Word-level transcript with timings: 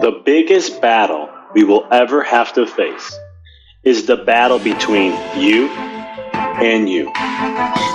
The 0.00 0.22
biggest 0.24 0.80
battle 0.80 1.28
we 1.52 1.62
will 1.62 1.86
ever 1.92 2.22
have 2.22 2.54
to 2.54 2.66
face 2.66 3.18
is 3.84 4.06
the 4.06 4.16
battle 4.16 4.58
between 4.58 5.12
you 5.38 5.68
and 5.68 6.88
you. 6.88 7.12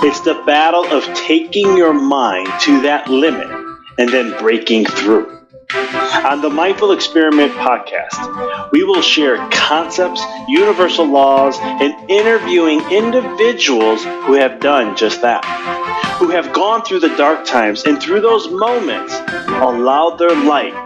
It's 0.04 0.20
the 0.20 0.40
battle 0.46 0.84
of 0.84 1.02
taking 1.14 1.76
your 1.76 1.92
mind 1.92 2.48
to 2.60 2.82
that 2.82 3.08
limit 3.08 3.48
and 3.98 4.08
then 4.08 4.38
breaking 4.38 4.84
through. 4.84 5.26
On 6.24 6.42
the 6.42 6.48
Mindful 6.48 6.92
Experiment 6.92 7.50
podcast, 7.54 8.70
we 8.70 8.84
will 8.84 9.02
share 9.02 9.38
concepts, 9.50 10.22
universal 10.46 11.06
laws, 11.06 11.58
and 11.60 12.08
interviewing 12.08 12.82
individuals 12.92 14.04
who 14.04 14.34
have 14.34 14.60
done 14.60 14.96
just 14.96 15.22
that, 15.22 15.44
who 16.20 16.28
have 16.28 16.52
gone 16.52 16.84
through 16.84 17.00
the 17.00 17.16
dark 17.16 17.44
times 17.44 17.82
and 17.82 18.00
through 18.00 18.20
those 18.20 18.48
moments 18.48 19.12
allowed 19.48 20.18
their 20.20 20.36
light 20.44 20.85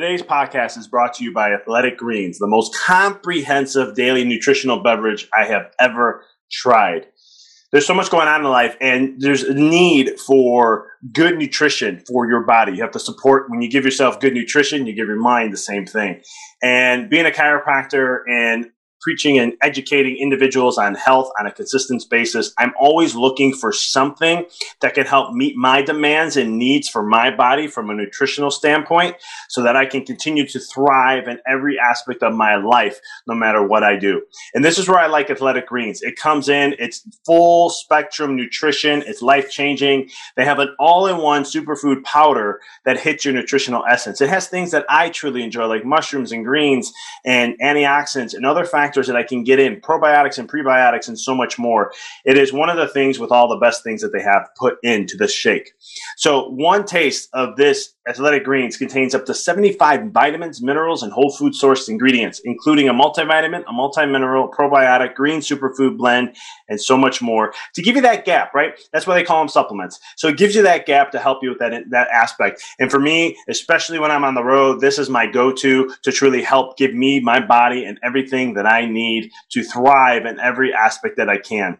Today's 0.00 0.22
podcast 0.22 0.78
is 0.78 0.86
brought 0.86 1.14
to 1.14 1.24
you 1.24 1.32
by 1.32 1.52
Athletic 1.52 1.98
Greens, 1.98 2.38
the 2.38 2.46
most 2.46 2.72
comprehensive 2.72 3.96
daily 3.96 4.22
nutritional 4.22 4.80
beverage 4.80 5.28
I 5.36 5.44
have 5.46 5.72
ever 5.80 6.22
tried. 6.52 7.06
There's 7.72 7.84
so 7.84 7.94
much 7.94 8.08
going 8.08 8.28
on 8.28 8.42
in 8.42 8.46
life, 8.48 8.76
and 8.80 9.20
there's 9.20 9.42
a 9.42 9.54
need 9.54 10.20
for 10.20 10.86
good 11.12 11.36
nutrition 11.36 12.04
for 12.06 12.28
your 12.28 12.44
body. 12.44 12.76
You 12.76 12.82
have 12.82 12.92
to 12.92 13.00
support 13.00 13.50
when 13.50 13.60
you 13.60 13.68
give 13.68 13.84
yourself 13.84 14.20
good 14.20 14.34
nutrition, 14.34 14.86
you 14.86 14.94
give 14.94 15.08
your 15.08 15.20
mind 15.20 15.52
the 15.52 15.56
same 15.56 15.84
thing. 15.84 16.22
And 16.62 17.10
being 17.10 17.26
a 17.26 17.30
chiropractor 17.30 18.18
and 18.30 18.66
preaching 19.00 19.38
and 19.38 19.52
educating 19.62 20.16
individuals 20.16 20.78
on 20.78 20.94
health 20.94 21.30
on 21.38 21.46
a 21.46 21.52
consistent 21.52 22.04
basis. 22.10 22.52
I'm 22.58 22.72
always 22.78 23.14
looking 23.14 23.54
for 23.54 23.72
something 23.72 24.44
that 24.80 24.94
can 24.94 25.06
help 25.06 25.34
meet 25.34 25.56
my 25.56 25.82
demands 25.82 26.36
and 26.36 26.58
needs 26.58 26.88
for 26.88 27.02
my 27.02 27.34
body 27.34 27.68
from 27.68 27.90
a 27.90 27.94
nutritional 27.94 28.50
standpoint 28.50 29.16
so 29.48 29.62
that 29.62 29.76
I 29.76 29.86
can 29.86 30.04
continue 30.04 30.46
to 30.48 30.60
thrive 30.60 31.28
in 31.28 31.38
every 31.46 31.78
aspect 31.78 32.22
of 32.22 32.34
my 32.34 32.56
life, 32.56 33.00
no 33.26 33.34
matter 33.34 33.66
what 33.66 33.82
I 33.82 33.96
do. 33.96 34.22
And 34.54 34.64
this 34.64 34.78
is 34.78 34.88
where 34.88 34.98
I 34.98 35.06
like 35.06 35.30
Athletic 35.30 35.68
Greens. 35.68 36.02
It 36.02 36.16
comes 36.16 36.48
in, 36.48 36.74
it's 36.78 37.02
full 37.24 37.70
spectrum 37.70 38.36
nutrition, 38.36 39.02
it's 39.06 39.22
life 39.22 39.50
changing. 39.50 40.10
They 40.36 40.44
have 40.44 40.58
an 40.58 40.74
all 40.78 41.06
in 41.06 41.18
one 41.18 41.42
superfood 41.44 42.02
powder 42.04 42.60
that 42.84 43.00
hits 43.00 43.24
your 43.24 43.34
nutritional 43.34 43.84
essence. 43.88 44.20
It 44.20 44.28
has 44.28 44.48
things 44.48 44.70
that 44.72 44.86
I 44.88 45.10
truly 45.10 45.42
enjoy, 45.42 45.66
like 45.66 45.84
mushrooms 45.84 46.32
and 46.32 46.44
greens 46.44 46.92
and 47.24 47.54
antioxidants 47.62 48.34
and 48.34 48.44
other 48.44 48.64
factors 48.64 48.87
factors 48.88 49.06
that 49.06 49.16
I 49.16 49.22
can 49.22 49.44
get 49.44 49.58
in, 49.58 49.80
probiotics 49.82 50.38
and 50.38 50.48
prebiotics, 50.48 51.08
and 51.08 51.20
so 51.20 51.34
much 51.34 51.58
more. 51.58 51.92
It 52.24 52.38
is 52.38 52.54
one 52.54 52.70
of 52.70 52.78
the 52.78 52.88
things 52.88 53.18
with 53.18 53.30
all 53.30 53.48
the 53.48 53.58
best 53.58 53.84
things 53.84 54.00
that 54.00 54.12
they 54.14 54.22
have 54.22 54.48
put 54.58 54.78
into 54.82 55.16
this 55.18 55.32
shake. 55.32 55.72
So, 56.16 56.48
one 56.48 56.86
taste 56.86 57.28
of 57.34 57.56
this 57.56 57.94
Athletic 58.08 58.44
Greens 58.44 58.78
contains 58.78 59.14
up 59.14 59.26
to 59.26 59.34
75 59.34 60.12
vitamins, 60.12 60.62
minerals, 60.62 61.02
and 61.02 61.12
whole 61.12 61.30
food 61.30 61.52
sourced 61.52 61.90
ingredients, 61.90 62.40
including 62.42 62.88
a 62.88 62.94
multivitamin, 62.94 63.64
a 63.68 63.72
multi-mineral, 63.72 64.48
probiotic, 64.48 65.14
green 65.14 65.40
superfood 65.40 65.98
blend, 65.98 66.34
and 66.68 66.80
so 66.80 66.96
much 66.96 67.20
more 67.20 67.52
to 67.74 67.82
give 67.82 67.96
you 67.96 68.02
that 68.02 68.24
gap, 68.24 68.54
right? 68.54 68.80
That's 68.92 69.06
why 69.06 69.14
they 69.14 69.24
call 69.24 69.40
them 69.40 69.48
supplements. 69.48 70.00
So 70.16 70.28
it 70.28 70.38
gives 70.38 70.54
you 70.54 70.62
that 70.62 70.86
gap 70.86 71.10
to 71.12 71.18
help 71.18 71.42
you 71.42 71.50
with 71.50 71.58
that, 71.58 71.84
that 71.90 72.08
aspect. 72.08 72.62
And 72.78 72.90
for 72.90 72.98
me, 72.98 73.36
especially 73.48 73.98
when 73.98 74.10
I'm 74.10 74.24
on 74.24 74.34
the 74.34 74.44
road, 74.44 74.80
this 74.80 74.98
is 74.98 75.10
my 75.10 75.26
go-to 75.26 75.94
to 76.02 76.12
truly 76.12 76.42
help 76.42 76.78
give 76.78 76.94
me 76.94 77.20
my 77.20 77.44
body 77.44 77.84
and 77.84 77.98
everything 78.02 78.54
that 78.54 78.64
I 78.64 78.77
need 78.86 79.30
to 79.50 79.62
thrive 79.62 80.26
in 80.26 80.38
every 80.40 80.72
aspect 80.72 81.16
that 81.16 81.28
I 81.28 81.38
can. 81.38 81.78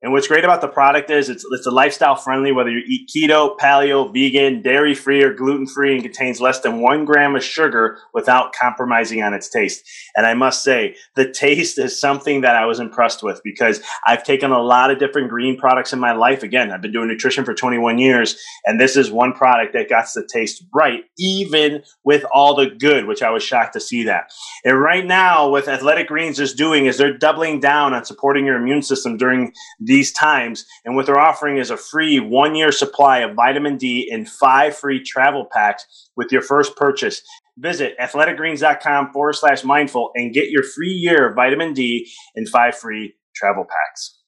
And 0.00 0.12
what's 0.12 0.28
great 0.28 0.44
about 0.44 0.60
the 0.60 0.68
product 0.68 1.10
is 1.10 1.28
it's 1.28 1.44
it's 1.50 1.66
a 1.66 1.72
lifestyle 1.72 2.14
friendly, 2.14 2.52
whether 2.52 2.70
you 2.70 2.84
eat 2.86 3.10
keto, 3.12 3.58
paleo, 3.58 4.12
vegan, 4.14 4.62
dairy 4.62 4.94
free, 4.94 5.24
or 5.24 5.34
gluten 5.34 5.66
free, 5.66 5.92
and 5.92 6.02
contains 6.04 6.40
less 6.40 6.60
than 6.60 6.80
one 6.80 7.04
gram 7.04 7.34
of 7.34 7.42
sugar 7.42 7.98
without 8.14 8.52
compromising 8.52 9.22
on 9.22 9.34
its 9.34 9.48
taste. 9.48 9.82
And 10.14 10.24
I 10.24 10.34
must 10.34 10.62
say, 10.62 10.94
the 11.16 11.28
taste 11.28 11.80
is 11.80 11.98
something 11.98 12.42
that 12.42 12.54
I 12.54 12.64
was 12.64 12.78
impressed 12.78 13.24
with 13.24 13.40
because 13.42 13.82
I've 14.06 14.22
taken 14.22 14.52
a 14.52 14.62
lot 14.62 14.92
of 14.92 15.00
different 15.00 15.30
green 15.30 15.58
products 15.58 15.92
in 15.92 15.98
my 15.98 16.12
life. 16.12 16.44
Again, 16.44 16.70
I've 16.70 16.80
been 16.82 16.92
doing 16.92 17.08
nutrition 17.08 17.44
for 17.44 17.52
21 17.52 17.98
years, 17.98 18.40
and 18.66 18.80
this 18.80 18.96
is 18.96 19.10
one 19.10 19.32
product 19.32 19.72
that 19.72 19.88
got 19.88 20.06
the 20.14 20.28
taste 20.32 20.64
right, 20.72 21.02
even 21.18 21.82
with 22.04 22.24
all 22.32 22.54
the 22.54 22.66
good, 22.66 23.06
which 23.06 23.22
I 23.22 23.30
was 23.30 23.42
shocked 23.42 23.72
to 23.72 23.80
see 23.80 24.04
that. 24.04 24.30
And 24.64 24.80
right 24.80 25.04
now, 25.04 25.48
what 25.48 25.66
Athletic 25.66 26.06
Greens 26.06 26.38
is 26.38 26.54
doing 26.54 26.86
is 26.86 26.98
they're 26.98 27.18
doubling 27.18 27.58
down 27.58 27.94
on 27.94 28.04
supporting 28.04 28.46
your 28.46 28.58
immune 28.58 28.82
system 28.82 29.16
during 29.16 29.52
these 29.88 30.12
times. 30.12 30.66
And 30.84 30.94
what 30.94 31.06
they're 31.06 31.18
offering 31.18 31.56
is 31.56 31.70
a 31.70 31.76
free 31.76 32.20
one 32.20 32.54
year 32.54 32.70
supply 32.70 33.20
of 33.20 33.34
vitamin 33.34 33.78
D 33.78 34.08
and 34.12 34.28
five 34.28 34.76
free 34.76 35.02
travel 35.02 35.48
packs 35.50 36.10
with 36.16 36.30
your 36.30 36.42
first 36.42 36.76
purchase. 36.76 37.22
Visit 37.56 37.96
athleticgreens.com 37.98 39.12
forward 39.12 39.34
slash 39.34 39.64
mindful 39.64 40.10
and 40.14 40.32
get 40.32 40.50
your 40.50 40.62
free 40.62 40.92
year 40.92 41.30
of 41.30 41.34
vitamin 41.34 41.72
D 41.72 42.08
and 42.36 42.48
five 42.48 42.76
free 42.76 43.14
travel 43.34 43.64
packs. 43.64 44.20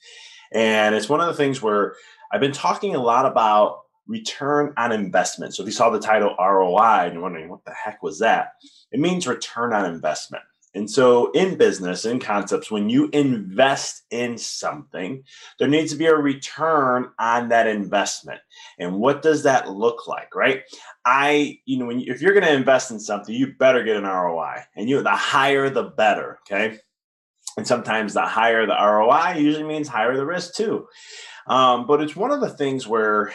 and 0.54 0.96
it's 0.96 1.10
one 1.10 1.20
of 1.20 1.28
the 1.28 1.34
things 1.34 1.62
where 1.62 1.96
I've 2.32 2.42
been 2.42 2.52
talking 2.52 2.96
a 2.96 3.02
lot 3.02 3.26
about 3.26 3.82
return 4.08 4.74
on 4.78 4.92
investment. 4.92 5.56
So 5.56 5.64
if 5.64 5.68
you 5.68 5.74
saw 5.74 5.90
the 5.90 6.00
title 6.00 6.36
ROI 6.40 7.06
and 7.06 7.14
you're 7.14 7.24
wondering 7.24 7.50
what 7.50 7.66
the 7.66 7.74
heck 7.74 8.04
was 8.04 8.20
that, 8.20 8.54
it 8.92 9.00
means 9.00 9.26
return 9.26 9.74
on 9.74 9.92
investment. 9.92 10.44
And 10.76 10.92
so, 10.92 11.32
in 11.32 11.58
business, 11.58 12.04
in 12.04 12.20
concepts, 12.20 12.70
when 12.70 12.90
you 12.90 13.10
invest 13.14 14.04
in 14.12 14.38
something, 14.38 15.24
there 15.58 15.70
needs 15.70 15.94
to 15.94 15.98
be 15.98 16.06
a 16.06 16.16
return 16.16 17.08
on 17.18 17.48
that 17.50 17.66
investment. 17.66 18.42
And 18.78 19.00
what 19.00 19.22
does 19.22 19.44
that 19.44 19.70
look 19.70 20.06
like, 20.06 20.36
right? 20.36 20.64
I, 21.06 21.60
you 21.66 21.80
know, 21.80 21.86
when 21.86 22.02
you, 22.02 22.14
if 22.14 22.22
you're 22.22 22.34
going 22.34 22.46
to 22.46 22.54
invest 22.54 22.92
in 22.92 23.00
something, 23.00 23.34
you 23.34 23.54
better 23.58 23.84
get 23.84 23.96
an 23.96 24.04
ROI, 24.04 24.66
and 24.76 24.90
you 24.90 25.02
the 25.02 25.12
higher 25.12 25.70
the 25.70 25.84
better, 25.84 26.40
okay? 26.42 26.78
And 27.58 27.66
sometimes 27.66 28.14
the 28.14 28.24
higher 28.24 28.66
the 28.66 28.76
ROI 28.76 29.38
usually 29.38 29.64
means 29.64 29.88
higher 29.88 30.18
the 30.18 30.26
risk 30.26 30.56
too. 30.56 30.88
Um, 31.48 31.88
but 31.88 32.02
it's 32.02 32.18
one 32.18 32.32
of 32.32 32.42
the 32.42 32.50
things 32.50 32.86
where 32.86 33.32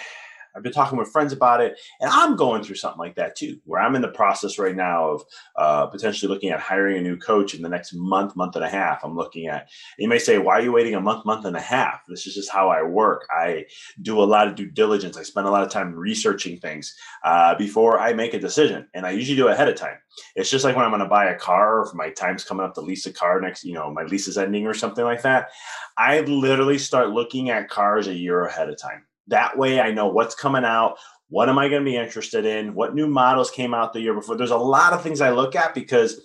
I've 0.55 0.63
been 0.63 0.73
talking 0.73 0.99
with 0.99 1.13
friends 1.13 1.33
about 1.33 1.61
it, 1.61 1.79
and 2.01 2.11
I'm 2.11 2.37
going 2.37 2.63
through 2.63 2.77
something 2.77 2.99
like 2.99 3.17
that 3.17 3.37
too, 3.37 3.59
where 3.65 3.81
I'm 3.81 3.95
in 3.95 4.03
the 4.03 4.09
process 4.09 4.59
right 4.59 4.75
now 4.75 5.11
of 5.11 5.23
uh, 5.57 5.87
potentially 5.87 6.33
looking 6.33 6.51
at 6.51 6.61
hiring 6.61 6.99
a 6.99 7.03
new 7.03 7.17
coach 7.17 7.55
in 7.55 7.63
the 7.63 7.69
next 7.69 7.93
month, 7.95 8.37
month 8.37 8.57
and 8.57 8.65
a 8.65 8.69
half. 8.69 9.05
I'm 9.05 9.17
looking 9.17 9.47
at. 9.47 9.69
You 9.99 10.09
may 10.09 10.19
say, 10.19 10.39
"Why 10.39 10.59
are 10.59 10.63
you 10.63 10.73
waiting 10.73 10.95
a 10.95 11.01
month, 11.01 11.25
month 11.25 11.45
and 11.45 11.57
a 11.57 11.61
half?" 11.61 12.01
This 12.09 12.27
is 12.27 12.35
just 12.35 12.51
how 12.51 12.69
I 12.69 12.83
work. 12.83 13.27
I 13.31 13.67
do 14.03 14.21
a 14.21 14.25
lot 14.25 14.49
of 14.49 14.55
due 14.55 14.71
diligence. 14.71 15.17
I 15.17 15.23
spend 15.23 15.47
a 15.47 15.51
lot 15.51 15.63
of 15.63 15.71
time 15.71 15.95
researching 15.95 16.59
things 16.59 16.95
uh, 17.25 17.55
before 17.57 17.99
I 17.99 18.13
make 18.13 18.35
a 18.35 18.41
decision, 18.41 18.89
and 18.95 19.07
I 19.07 19.11
usually 19.11 19.37
do 19.37 19.49
ahead 19.49 19.69
of 19.69 19.77
time. 19.77 19.99
It's 20.35 20.51
just 20.51 20.65
like 20.65 20.77
when 20.77 20.85
I'm 20.85 20.91
going 20.91 21.01
to 21.03 21.09
buy 21.09 21.27
a 21.27 21.39
car, 21.39 21.79
or 21.79 21.87
if 21.87 21.95
my 21.95 22.11
time's 22.11 22.45
coming 22.45 22.65
up 22.65 22.75
to 22.75 22.81
lease 22.81 23.07
a 23.07 23.13
car 23.13 23.41
next, 23.41 23.65
you 23.65 23.75
know, 23.75 23.93
my 23.93 24.03
lease 24.03 24.29
is 24.29 24.39
ending 24.39 24.67
or 24.67 24.75
something 24.75 25.05
like 25.05 25.23
that. 25.23 25.51
I 25.97 26.21
literally 26.21 26.79
start 26.79 27.11
looking 27.11 27.51
at 27.51 27.69
cars 27.69 28.07
a 28.07 28.15
year 28.15 28.45
ahead 28.45 28.69
of 28.69 28.77
time. 28.81 29.05
That 29.31 29.57
way, 29.59 29.81
I 29.81 29.91
know 29.91 30.09
what's 30.09 30.35
coming 30.35 30.65
out. 30.65 30.97
What 31.29 31.49
am 31.49 31.59
I 31.59 31.69
going 31.69 31.85
to 31.85 31.91
be 31.91 31.97
interested 31.97 32.45
in? 32.45 32.75
What 32.75 32.95
new 32.95 33.07
models 33.07 33.51
came 33.51 33.73
out 33.73 33.93
the 33.93 34.01
year 34.01 34.15
before? 34.15 34.37
There's 34.37 34.51
a 34.51 34.57
lot 34.57 34.93
of 34.93 35.03
things 35.03 35.21
I 35.21 35.31
look 35.31 35.57
at 35.57 35.75
because 35.75 36.21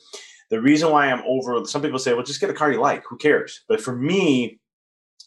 the 0.49 0.61
reason 0.61 0.91
why 0.91 1.07
I'm 1.07 1.23
over, 1.27 1.63
some 1.65 1.81
people 1.81 1.99
say, 1.99 2.13
well, 2.13 2.23
just 2.23 2.41
get 2.41 2.49
a 2.49 2.53
car 2.53 2.71
you 2.71 2.79
like. 2.79 3.03
Who 3.09 3.17
cares? 3.17 3.63
But 3.67 3.81
for 3.81 3.95
me, 3.95 4.59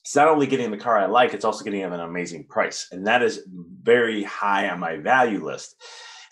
it's 0.03 0.17
not 0.17 0.29
only 0.29 0.47
getting 0.47 0.71
the 0.71 0.77
car 0.77 0.99
I 0.99 1.07
like, 1.07 1.35
it's 1.35 1.45
also 1.45 1.65
getting 1.65 1.83
at 1.83 1.93
an 1.93 2.01
amazing 2.01 2.45
price. 2.45 2.89
And 2.91 3.07
that 3.07 3.23
is 3.23 3.43
very 3.83 4.23
high 4.23 4.69
on 4.69 4.81
my 4.81 4.97
value 4.97 5.45
list. 5.45 5.77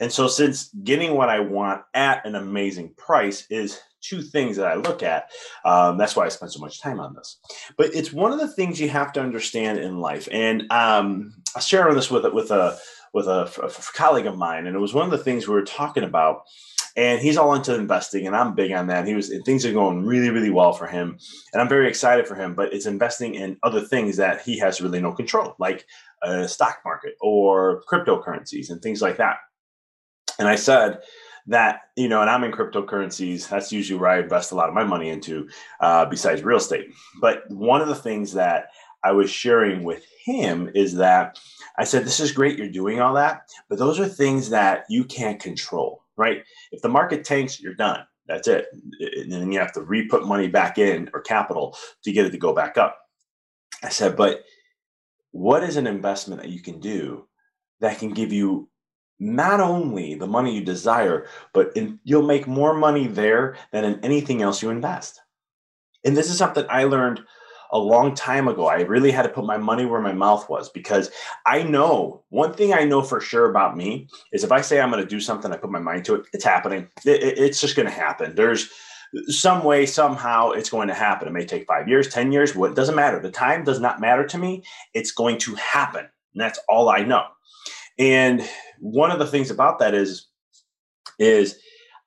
And 0.01 0.13
so, 0.13 0.29
since 0.29 0.71
getting 0.83 1.15
what 1.15 1.31
I 1.31 1.41
want 1.41 1.83
at 1.95 2.27
an 2.27 2.35
amazing 2.35 2.95
price 2.97 3.47
is 3.51 3.81
two 4.09 4.23
things 4.23 4.57
that 4.57 4.67
I 4.67 4.75
look 4.75 5.03
at, 5.03 5.31
um, 5.65 5.99
that's 5.99 6.17
why 6.17 6.25
I 6.25 6.29
spend 6.29 6.53
so 6.53 6.61
much 6.61 6.81
time 6.81 7.01
on 7.01 7.15
this. 7.15 7.39
But 7.77 7.95
it's 7.95 8.13
one 8.13 8.33
of 8.33 8.39
the 8.39 8.49
things 8.49 8.81
you 8.81 8.89
have 8.89 9.13
to 9.15 9.21
understand 9.21 9.79
in 9.79 10.01
life. 10.01 10.29
And 10.31 10.71
um, 10.71 11.35
I 11.55 11.61
share 11.61 11.93
this 11.95 12.11
with 12.11 12.25
with 12.33 12.51
a 12.51 12.79
with 13.13 13.29
a, 13.29 13.51
a, 13.63 13.71
colleague 13.95 14.27
of 14.27 14.37
mine, 14.37 14.67
and 14.67 14.77
it 14.77 14.81
was 14.81 14.93
one 14.93 15.07
of 15.07 15.11
the 15.11 15.25
things 15.25 15.49
we 15.49 15.55
were 15.55 15.63
talking 15.63 16.05
about. 16.05 16.43
And 16.97 17.21
he's 17.21 17.37
all 17.37 17.55
into 17.55 17.75
investing, 17.75 18.27
and 18.27 18.35
I'm 18.35 18.55
big 18.55 18.73
on 18.73 18.87
that. 18.87 19.07
He 19.07 19.15
was 19.15 19.31
things 19.45 19.67
are 19.67 19.73
going 19.73 20.07
really, 20.07 20.31
really 20.31 20.51
well 20.51 20.73
for 20.73 20.87
him, 20.87 21.19
and 21.53 21.61
I'm 21.61 21.69
very 21.69 21.89
excited 21.89 22.27
for 22.27 22.35
him. 22.35 22.55
But 22.55 22.73
it's 22.73 22.87
investing 22.87 23.35
in 23.35 23.59
other 23.63 23.83
things 23.83 24.17
that 24.17 24.41
he 24.41 24.59
has 24.61 24.81
really 24.81 25.01
no 25.01 25.13
control, 25.13 25.55
like 25.59 25.85
a 26.23 26.49
stock 26.49 26.79
market 26.85 27.15
or 27.21 27.83
cryptocurrencies 27.91 28.71
and 28.71 28.81
things 28.81 29.03
like 29.03 29.19
that. 29.19 29.37
And 30.39 30.49
I 30.49 30.57
said 30.57 31.01
that, 31.47 31.83
you 31.97 32.09
know, 32.09 32.21
and 32.21 32.31
I'm 32.31 32.45
in 32.45 32.53
cryptocurrencies. 32.53 33.49
That's 33.49 33.73
usually 33.73 33.99
where 33.99 34.11
I 34.11 34.21
invest 34.21 34.53
a 34.53 34.55
lot 34.55 34.69
of 34.69 34.75
my 34.75 34.85
money 34.85 35.09
into, 35.09 35.49
uh, 35.81 36.05
besides 36.07 36.43
real 36.43 36.59
estate. 36.59 36.89
But 37.21 37.49
one 37.51 37.81
of 37.81 37.89
the 37.89 37.95
things 37.95 38.33
that 38.33 38.69
I 39.05 39.13
was 39.13 39.31
sharing 39.31 39.85
with 39.85 40.05
him 40.25 40.71
is 40.75 40.95
that 40.97 41.39
I 41.79 41.85
said, 41.85 42.05
This 42.05 42.21
is 42.21 42.33
great, 42.33 42.59
you're 42.59 42.69
doing 42.69 43.01
all 43.01 43.15
that, 43.15 43.43
but 43.69 43.79
those 43.79 44.01
are 44.01 44.09
things 44.09 44.51
that 44.51 44.85
you 44.89 45.05
can't 45.05 45.41
control, 45.41 46.03
right? 46.17 46.43
If 46.73 46.83
the 46.83 46.89
market 46.89 47.25
tanks, 47.25 47.61
you're 47.61 47.75
done. 47.75 48.05
That's 48.27 48.49
it. 48.49 48.67
And 48.73 49.31
then 49.31 49.53
you 49.53 49.61
have 49.61 49.73
to 49.75 49.83
re 49.83 50.09
put 50.09 50.27
money 50.27 50.49
back 50.49 50.79
in 50.79 51.09
or 51.15 51.21
capital 51.21 51.77
to 52.03 52.13
get 52.13 52.27
it 52.27 52.31
to 52.31 52.39
go 52.39 52.53
back 52.53 52.77
up. 52.77 52.99
I 53.85 53.89
said, 53.89 54.17
But 54.17 54.43
what 55.31 55.63
is 55.63 55.77
an 55.77 55.87
investment 55.87 56.43
that 56.43 56.51
you 56.51 56.61
can 56.61 56.81
do 56.81 57.29
that 57.81 57.99
can 57.99 58.13
give 58.13 58.33
you 58.33 58.69
not 59.19 59.61
only 59.61 60.15
the 60.15 60.27
money 60.27 60.55
you 60.55 60.63
desire, 60.63 61.27
but 61.53 61.75
in, 61.77 61.99
you'll 62.05 62.27
make 62.27 62.47
more 62.47 62.75
money 62.75 63.07
there 63.07 63.57
than 63.73 63.85
in 63.85 64.05
anything 64.05 64.43
else 64.43 64.63
you 64.63 64.71
invest. 64.71 65.21
And 66.05 66.17
this 66.17 66.31
is 66.31 66.39
something 66.39 66.65
I 66.69 66.85
learned 66.85 67.21
a 67.73 67.79
long 67.79 68.15
time 68.15 68.47
ago. 68.49 68.67
I 68.67 68.83
really 68.83 69.11
had 69.11 69.23
to 69.23 69.29
put 69.29 69.45
my 69.45 69.57
money 69.57 69.85
where 69.87 70.01
my 70.01 70.13
mouth 70.13 70.49
was 70.49 70.71
because 70.71 71.11
I 71.47 71.63
know 71.63 72.23
one 72.29 72.53
thing 72.53 72.73
I 72.73 72.85
know 72.85 73.03
for 73.03 73.21
sure 73.21 73.51
about 73.51 73.77
me 73.77 74.09
is 74.33 74.45
if 74.45 74.53
I 74.53 74.61
say 74.61 74.81
I'm 74.81 74.91
going 74.91 75.03
to 75.03 75.09
do 75.09 75.21
something, 75.21 75.53
I 75.53 75.57
put 75.57 75.71
my 75.71 75.81
mind 75.81 76.05
to 76.07 76.17
it, 76.17 76.27
it's 76.33 76.45
happening. 76.45 76.89
It, 77.05 77.23
it, 77.23 77.39
it's 77.39 77.61
just 77.61 77.77
going 77.77 77.89
to 77.89 77.95
happen. 77.95 78.35
There's 78.35 78.71
some 79.29 79.65
way, 79.65 79.87
somehow, 79.87 80.51
it's 80.51 80.71
going 80.71 80.89
to 80.89 80.95
happen. 80.95 81.29
It 81.29 81.33
may 81.33 81.47
take 81.47 81.67
five 81.67 81.89
years, 81.89 82.09
10 82.09 82.33
years, 82.33 82.55
what 82.55 82.75
doesn't 82.75 82.95
matter. 82.95 83.21
The 83.21 83.31
time 83.31 83.65
does 83.65 83.81
not 83.81 84.01
matter 84.01 84.27
to 84.27 84.39
me. 84.39 84.63
It's 84.95 85.13
going 85.13 85.39
to 85.39 85.55
happen. 85.55 86.07
And 86.35 86.41
that's 86.41 86.61
all 86.69 86.89
I 86.89 87.03
know. 87.03 87.25
And 87.99 88.47
one 88.81 89.11
of 89.11 89.19
the 89.19 89.27
things 89.27 89.51
about 89.51 89.79
that 89.79 89.95
is, 89.95 90.27
is 91.19 91.59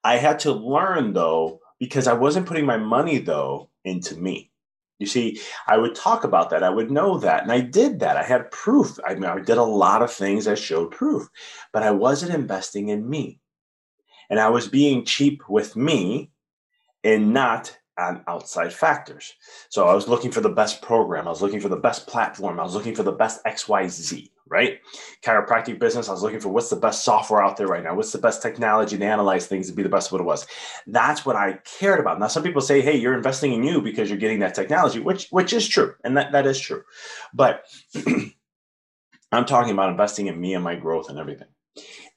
I 0.04 0.18
had 0.18 0.40
to 0.40 0.52
learn 0.52 1.14
though, 1.14 1.60
because 1.80 2.08
I 2.08 2.14
wasn't 2.14 2.46
putting 2.46 2.66
my 2.66 2.78
money 2.78 3.18
though 3.18 3.70
into 3.84 4.16
me. 4.16 4.52
You 5.00 5.08
see, 5.08 5.40
I 5.66 5.78
would 5.78 5.96
talk 5.96 6.26
about 6.26 6.50
that. 6.50 6.62
I 6.62 6.70
would 6.70 6.92
know 6.92 7.18
that. 7.20 7.44
And 7.44 7.52
I 7.52 7.62
did 7.62 8.02
that. 8.02 8.18
I 8.18 8.24
had 8.24 8.52
proof. 8.52 9.00
I 9.08 9.14
mean, 9.14 9.24
I 9.24 9.40
did 9.40 9.58
a 9.58 9.64
lot 9.64 10.02
of 10.02 10.12
things 10.12 10.46
that 10.46 10.60
showed 10.60 10.92
proof, 10.92 11.30
but 11.72 11.84
I 11.84 11.92
wasn't 11.92 12.34
investing 12.34 12.90
in 12.90 13.10
me. 13.10 13.40
And 14.30 14.40
I 14.40 14.50
was 14.50 14.68
being 14.68 15.06
cheap 15.06 15.42
with 15.48 15.76
me 15.76 16.32
and 17.04 17.34
not 17.34 17.78
on 17.98 18.24
outside 18.28 18.74
factors. 18.74 19.34
So 19.70 19.88
I 19.88 19.94
was 19.94 20.08
looking 20.08 20.32
for 20.32 20.42
the 20.42 20.50
best 20.50 20.82
program. 20.82 21.28
I 21.28 21.32
was 21.32 21.42
looking 21.42 21.62
for 21.62 21.70
the 21.70 21.78
best 21.78 22.08
platform. 22.08 22.60
I 22.60 22.64
was 22.64 22.76
looking 22.76 22.96
for 22.96 23.04
the 23.04 23.12
best 23.12 23.44
XYZ 23.46 24.30
right? 24.50 24.80
Chiropractic 25.24 25.80
business, 25.80 26.10
I 26.10 26.12
was 26.12 26.24
looking 26.24 26.40
for 26.40 26.50
what's 26.50 26.70
the 26.70 26.76
best 26.76 27.06
software 27.06 27.42
out 27.42 27.58
there 27.58 27.68
right 27.68 27.84
now? 27.84 27.96
What's 27.96 28.12
the 28.12 28.18
best 28.18 28.42
technology 28.42 28.98
to 28.98 29.06
analyze 29.06 29.48
things 29.48 29.68
to 29.70 29.74
be 29.74 29.84
the 29.84 29.90
best 29.90 30.08
of 30.08 30.14
what 30.14 30.22
it 30.22 30.26
was? 30.26 30.48
That's 30.88 31.26
what 31.26 31.36
I 31.36 31.60
cared 31.80 32.00
about. 32.00 32.20
Now, 32.20 32.28
some 32.28 32.44
people 32.44 32.62
say, 32.62 32.82
hey, 32.82 32.98
you're 32.98 33.14
investing 33.14 33.54
in 33.54 33.64
you 33.64 33.82
because 33.82 34.10
you're 34.10 34.18
getting 34.18 34.40
that 34.40 34.56
technology, 34.56 35.00
which 35.00 35.28
which 35.30 35.54
is 35.54 35.68
true. 35.68 35.94
And 36.04 36.18
that, 36.18 36.32
that 36.32 36.48
is 36.48 36.60
true. 36.60 36.84
But 37.34 37.64
I'm 39.32 39.46
talking 39.46 39.74
about 39.74 39.92
investing 39.92 40.28
in 40.28 40.40
me 40.40 40.56
and 40.56 40.64
my 40.64 40.76
growth 40.76 41.10
and 41.10 41.20
everything. 41.20 41.48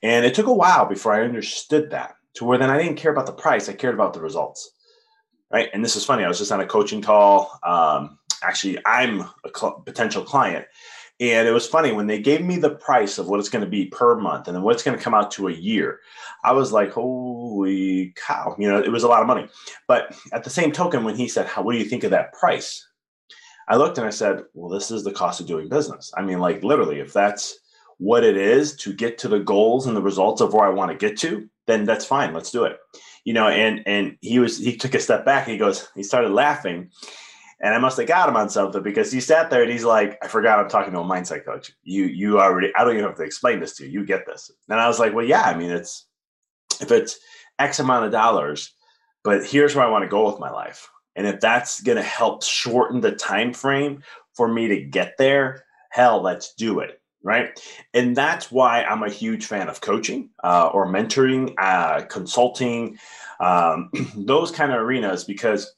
And 0.03 0.25
it 0.25 0.35
took 0.35 0.47
a 0.47 0.53
while 0.53 0.87
before 0.87 1.13
I 1.13 1.23
understood 1.23 1.91
that 1.91 2.15
to 2.35 2.45
where 2.45 2.59
then 2.59 2.71
I 2.71 2.79
didn't 2.79 2.97
care 2.97 3.13
about 3.13 3.27
the 3.27 3.33
price, 3.33 3.69
I 3.69 3.75
cared 3.75 3.95
about 3.95 4.15
the 4.15 4.21
results. 4.21 4.71
Right. 5.53 5.69
And 5.75 5.85
this 5.85 5.97
is 5.97 6.05
funny. 6.05 6.25
I 6.25 6.29
was 6.29 6.39
just 6.39 6.51
on 6.51 6.61
a 6.61 6.67
coaching 6.67 7.03
call. 7.03 7.59
Um, 7.63 8.19
actually, 8.43 8.79
I'm 8.87 9.21
a 9.21 9.51
cl- 9.55 9.83
potential 9.85 10.25
client 10.25 10.65
and 11.21 11.47
it 11.47 11.53
was 11.53 11.69
funny 11.69 11.93
when 11.93 12.07
they 12.07 12.19
gave 12.19 12.43
me 12.43 12.57
the 12.57 12.75
price 12.75 13.19
of 13.19 13.29
what 13.29 13.39
it's 13.39 13.49
going 13.49 13.65
to 13.65 13.71
be 13.71 13.87
per 13.87 14.17
month 14.17 14.49
and 14.49 14.57
then 14.57 14.63
what's 14.65 14.83
going 14.83 14.97
to 14.97 15.03
come 15.03 15.15
out 15.15 15.31
to 15.33 15.49
a 15.49 15.53
year. 15.53 16.01
I 16.43 16.53
was 16.53 16.73
like, 16.73 16.93
holy 16.93 18.13
cow. 18.17 18.57
You 18.59 18.69
know, 18.69 18.79
it 18.79 18.91
was 18.91 19.05
a 19.05 19.09
lot 19.09 19.21
of 19.21 19.27
money. 19.27 19.49
But 19.87 20.17
at 20.33 20.43
the 20.43 20.51
same 20.51 20.73
token, 20.73 21.05
when 21.05 21.15
he 21.15 21.29
said, 21.29 21.47
How, 21.47 21.63
what 21.63 21.73
do 21.73 21.79
you 21.79 21.85
think 21.85 22.05
of 22.05 22.11
that 22.11 22.33
price? 22.33 22.87
I 23.69 23.77
looked 23.77 23.99
and 23.99 24.07
I 24.07 24.11
said, 24.11 24.43
well, 24.55 24.69
this 24.69 24.91
is 24.91 25.05
the 25.05 25.13
cost 25.13 25.41
of 25.41 25.47
doing 25.47 25.69
business. 25.69 26.13
I 26.17 26.23
mean, 26.23 26.41
like 26.41 26.65
literally, 26.65 27.01
if 27.01 27.13
that's 27.13 27.59
what 27.99 28.25
it 28.25 28.37
is 28.37 28.75
to 28.77 28.93
get 28.93 29.19
to 29.19 29.29
the 29.29 29.39
goals 29.39 29.87
and 29.87 29.97
the 29.97 30.03
results 30.03 30.41
of 30.41 30.53
where 30.53 30.67
I 30.67 30.71
want 30.71 30.91
to 30.91 30.97
get 30.97 31.17
to, 31.21 31.49
then 31.67 31.85
that's 31.85 32.05
fine. 32.05 32.35
Let's 32.35 32.51
do 32.51 32.65
it. 32.65 32.79
You 33.25 33.35
know, 33.35 33.47
and 33.47 33.83
and 33.87 34.17
he 34.21 34.41
was 34.41 34.59
he 34.59 34.77
took 34.77 34.95
a 34.95 35.01
step 35.01 35.25
back. 35.25 35.47
He 35.47 35.57
goes, 35.57 35.89
he 35.95 36.03
started 36.03 36.33
laughing, 36.33 36.91
and 37.63 37.75
I 37.75 37.79
must 37.79 37.97
have 37.97 38.09
got 38.09 38.29
him 38.29 38.37
on 38.37 38.51
something 38.51 38.83
because 38.83 39.13
he 39.13 39.21
sat 39.21 39.49
there 39.49 39.63
and 39.63 39.71
he's 39.71 39.85
like, 39.85 40.19
I 40.23 40.27
forgot 40.27 40.59
I'm 40.59 40.69
talking 40.69 40.93
to 40.95 41.01
a 41.01 41.05
mindset 41.05 41.45
coach. 41.45 41.73
You 41.85 42.05
you 42.07 42.41
already 42.41 42.73
I 42.77 42.85
don't 42.85 42.95
even 42.95 43.05
have 43.05 43.17
to 43.17 43.23
explain 43.23 43.61
this 43.61 43.77
to 43.77 43.85
you. 43.85 44.01
You 44.01 44.07
get 44.07 44.27
this. 44.27 44.51
And 44.69 44.81
I 44.81 44.89
was 44.89 44.99
like, 44.99 45.15
well, 45.15 45.25
yeah, 45.25 45.43
I 45.43 45.57
mean, 45.57 45.71
it's 45.71 46.07
if 46.81 46.91
it's 46.91 47.19
X 47.61 47.79
amount 47.79 48.05
of 48.05 48.11
dollars, 48.11 48.75
but 49.23 49.47
here's 49.47 49.77
where 49.77 49.87
I 49.87 49.91
want 49.91 50.03
to 50.03 50.09
go 50.09 50.29
with 50.29 50.41
my 50.41 50.51
life. 50.51 50.91
And 51.15 51.27
if 51.27 51.41
that's 51.41 51.81
gonna 51.81 52.03
help 52.03 52.43
shorten 52.43 53.01
the 53.01 53.13
time 53.13 53.53
frame 53.53 54.03
for 54.35 54.49
me 54.49 54.67
to 54.69 54.83
get 54.83 55.15
there, 55.17 55.65
hell, 55.91 56.21
let's 56.21 56.55
do 56.55 56.81
it. 56.81 57.01
Right. 57.25 57.61
And 57.95 58.17
that's 58.17 58.51
why 58.51 58.83
I'm 58.83 59.05
a 59.05 59.09
huge 59.09 59.47
fan 59.47 59.69
of 59.69 59.81
coaching 59.81 60.31
uh, 60.43 60.71
or 60.75 60.89
mentoring, 60.89 61.55
uh, 61.57 62.03
consulting, 62.07 62.99
um, 63.39 63.93
those 64.17 64.51
kind 64.51 64.73
of 64.73 64.81
arenas, 64.81 65.23
because 65.23 65.73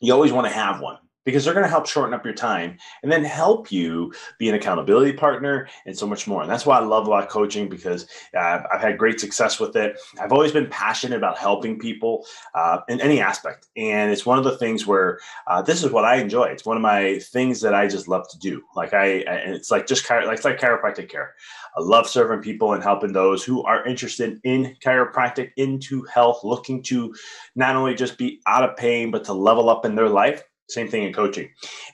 you 0.00 0.12
always 0.12 0.30
want 0.30 0.46
to 0.46 0.52
have 0.52 0.80
one 0.80 0.98
because 1.28 1.44
they're 1.44 1.52
going 1.52 1.62
to 1.62 1.68
help 1.68 1.86
shorten 1.86 2.14
up 2.14 2.24
your 2.24 2.32
time 2.32 2.78
and 3.02 3.12
then 3.12 3.22
help 3.22 3.70
you 3.70 4.10
be 4.38 4.48
an 4.48 4.54
accountability 4.54 5.12
partner 5.12 5.68
and 5.84 5.94
so 5.94 6.06
much 6.06 6.26
more. 6.26 6.40
And 6.40 6.50
that's 6.50 6.64
why 6.64 6.78
I 6.78 6.82
love 6.82 7.06
a 7.06 7.10
lot 7.10 7.22
of 7.22 7.28
coaching 7.28 7.68
because 7.68 8.06
uh, 8.34 8.62
I've 8.72 8.80
had 8.80 8.96
great 8.96 9.20
success 9.20 9.60
with 9.60 9.76
it. 9.76 9.98
I've 10.18 10.32
always 10.32 10.52
been 10.52 10.68
passionate 10.70 11.18
about 11.18 11.36
helping 11.36 11.78
people 11.78 12.24
uh, 12.54 12.78
in 12.88 12.98
any 13.02 13.20
aspect. 13.20 13.66
And 13.76 14.10
it's 14.10 14.24
one 14.24 14.38
of 14.38 14.44
the 14.44 14.56
things 14.56 14.86
where 14.86 15.20
uh, 15.46 15.60
this 15.60 15.84
is 15.84 15.92
what 15.92 16.06
I 16.06 16.16
enjoy. 16.16 16.44
It's 16.44 16.64
one 16.64 16.78
of 16.78 16.82
my 16.82 17.18
things 17.18 17.60
that 17.60 17.74
I 17.74 17.88
just 17.88 18.08
love 18.08 18.26
to 18.30 18.38
do. 18.38 18.62
Like 18.74 18.94
I, 18.94 19.18
and 19.18 19.54
it's 19.54 19.70
like 19.70 19.86
just 19.86 20.06
chiro- 20.06 20.24
like, 20.24 20.36
it's 20.36 20.46
like 20.46 20.58
chiropractic 20.58 21.10
care. 21.10 21.34
I 21.76 21.82
love 21.82 22.08
serving 22.08 22.40
people 22.40 22.72
and 22.72 22.82
helping 22.82 23.12
those 23.12 23.44
who 23.44 23.62
are 23.64 23.86
interested 23.86 24.40
in 24.44 24.78
chiropractic, 24.82 25.50
into 25.58 26.04
health, 26.04 26.40
looking 26.42 26.82
to 26.84 27.14
not 27.54 27.76
only 27.76 27.94
just 27.94 28.16
be 28.16 28.40
out 28.46 28.66
of 28.66 28.78
pain, 28.78 29.10
but 29.10 29.24
to 29.24 29.34
level 29.34 29.68
up 29.68 29.84
in 29.84 29.94
their 29.94 30.08
life 30.08 30.42
same 30.68 30.88
thing 30.88 31.04
in 31.04 31.12
coaching, 31.12 31.50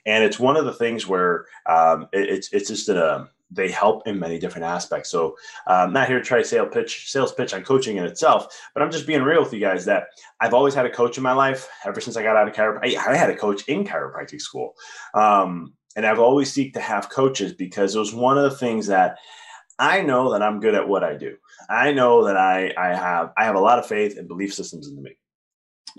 and 0.07 0.25
it's 0.25 0.39
one 0.39 0.57
of 0.57 0.65
the 0.65 0.73
things 0.73 1.07
where 1.07 1.47
um, 1.67 2.09
it, 2.13 2.29
it's 2.29 2.53
it's 2.53 2.69
just 2.69 2.89
a 2.89 3.29
they 3.51 3.71
help 3.71 4.07
in 4.07 4.19
many 4.19 4.39
different 4.39 4.65
aspects. 4.65 5.11
So 5.11 5.37
I'm 5.67 5.89
um, 5.89 5.93
not 5.93 6.09
here 6.09 6.19
to 6.19 6.25
try 6.25 6.39
to 6.39 6.45
sales 6.45 6.71
pitch 6.73 7.11
sales 7.11 7.33
pitch 7.33 7.55
on 7.55 7.63
coaching 7.63 7.97
in 7.97 8.05
itself, 8.05 8.49
but 8.75 8.83
I'm 8.83 8.91
just 8.91 9.07
being 9.07 9.23
real 9.23 9.43
with 9.43 9.53
you 9.53 9.61
guys 9.61 9.85
that 9.85 10.09
I've 10.41 10.55
always 10.55 10.75
had 10.75 10.87
a 10.87 10.91
coach 10.91 11.17
in 11.17 11.23
my 11.23 11.33
life 11.33 11.69
ever 11.85 12.01
since 12.01 12.17
I 12.17 12.23
got 12.23 12.37
out 12.37 12.49
of 12.49 12.55
chiropractic. 12.55 12.97
I 12.97 13.17
had 13.17 13.31
a 13.31 13.37
coach 13.37 13.67
in 13.69 13.85
chiropractic 13.85 14.41
school, 14.41 14.75
um, 15.15 15.75
and 15.97 16.07
I've 16.07 16.19
always 16.19 16.53
seek 16.53 16.75
to 16.75 16.81
have 16.81 17.11
coaches 17.11 17.53
because 17.53 17.95
it 17.95 17.99
was 17.99 18.15
one 18.15 18.39
of 18.39 18.45
the 18.45 18.57
things 18.57 18.87
that 18.89 19.19
I 19.79 20.03
know 20.03 20.33
that 20.33 20.43
I'm 20.43 20.61
good 20.61 20.75
at 20.75 20.89
what 20.89 21.05
I 21.05 21.17
do. 21.17 21.37
I 21.69 21.93
know 21.93 22.25
that 22.25 22.37
I, 22.37 22.73
I 22.77 22.95
have 22.95 23.33
I 23.37 23.45
have 23.45 23.57
a 23.57 23.61
lot 23.61 23.79
of 23.79 23.87
faith 23.87 24.19
and 24.19 24.29
belief 24.29 24.55
systems 24.55 24.89
in 24.89 25.01
me, 25.03 25.17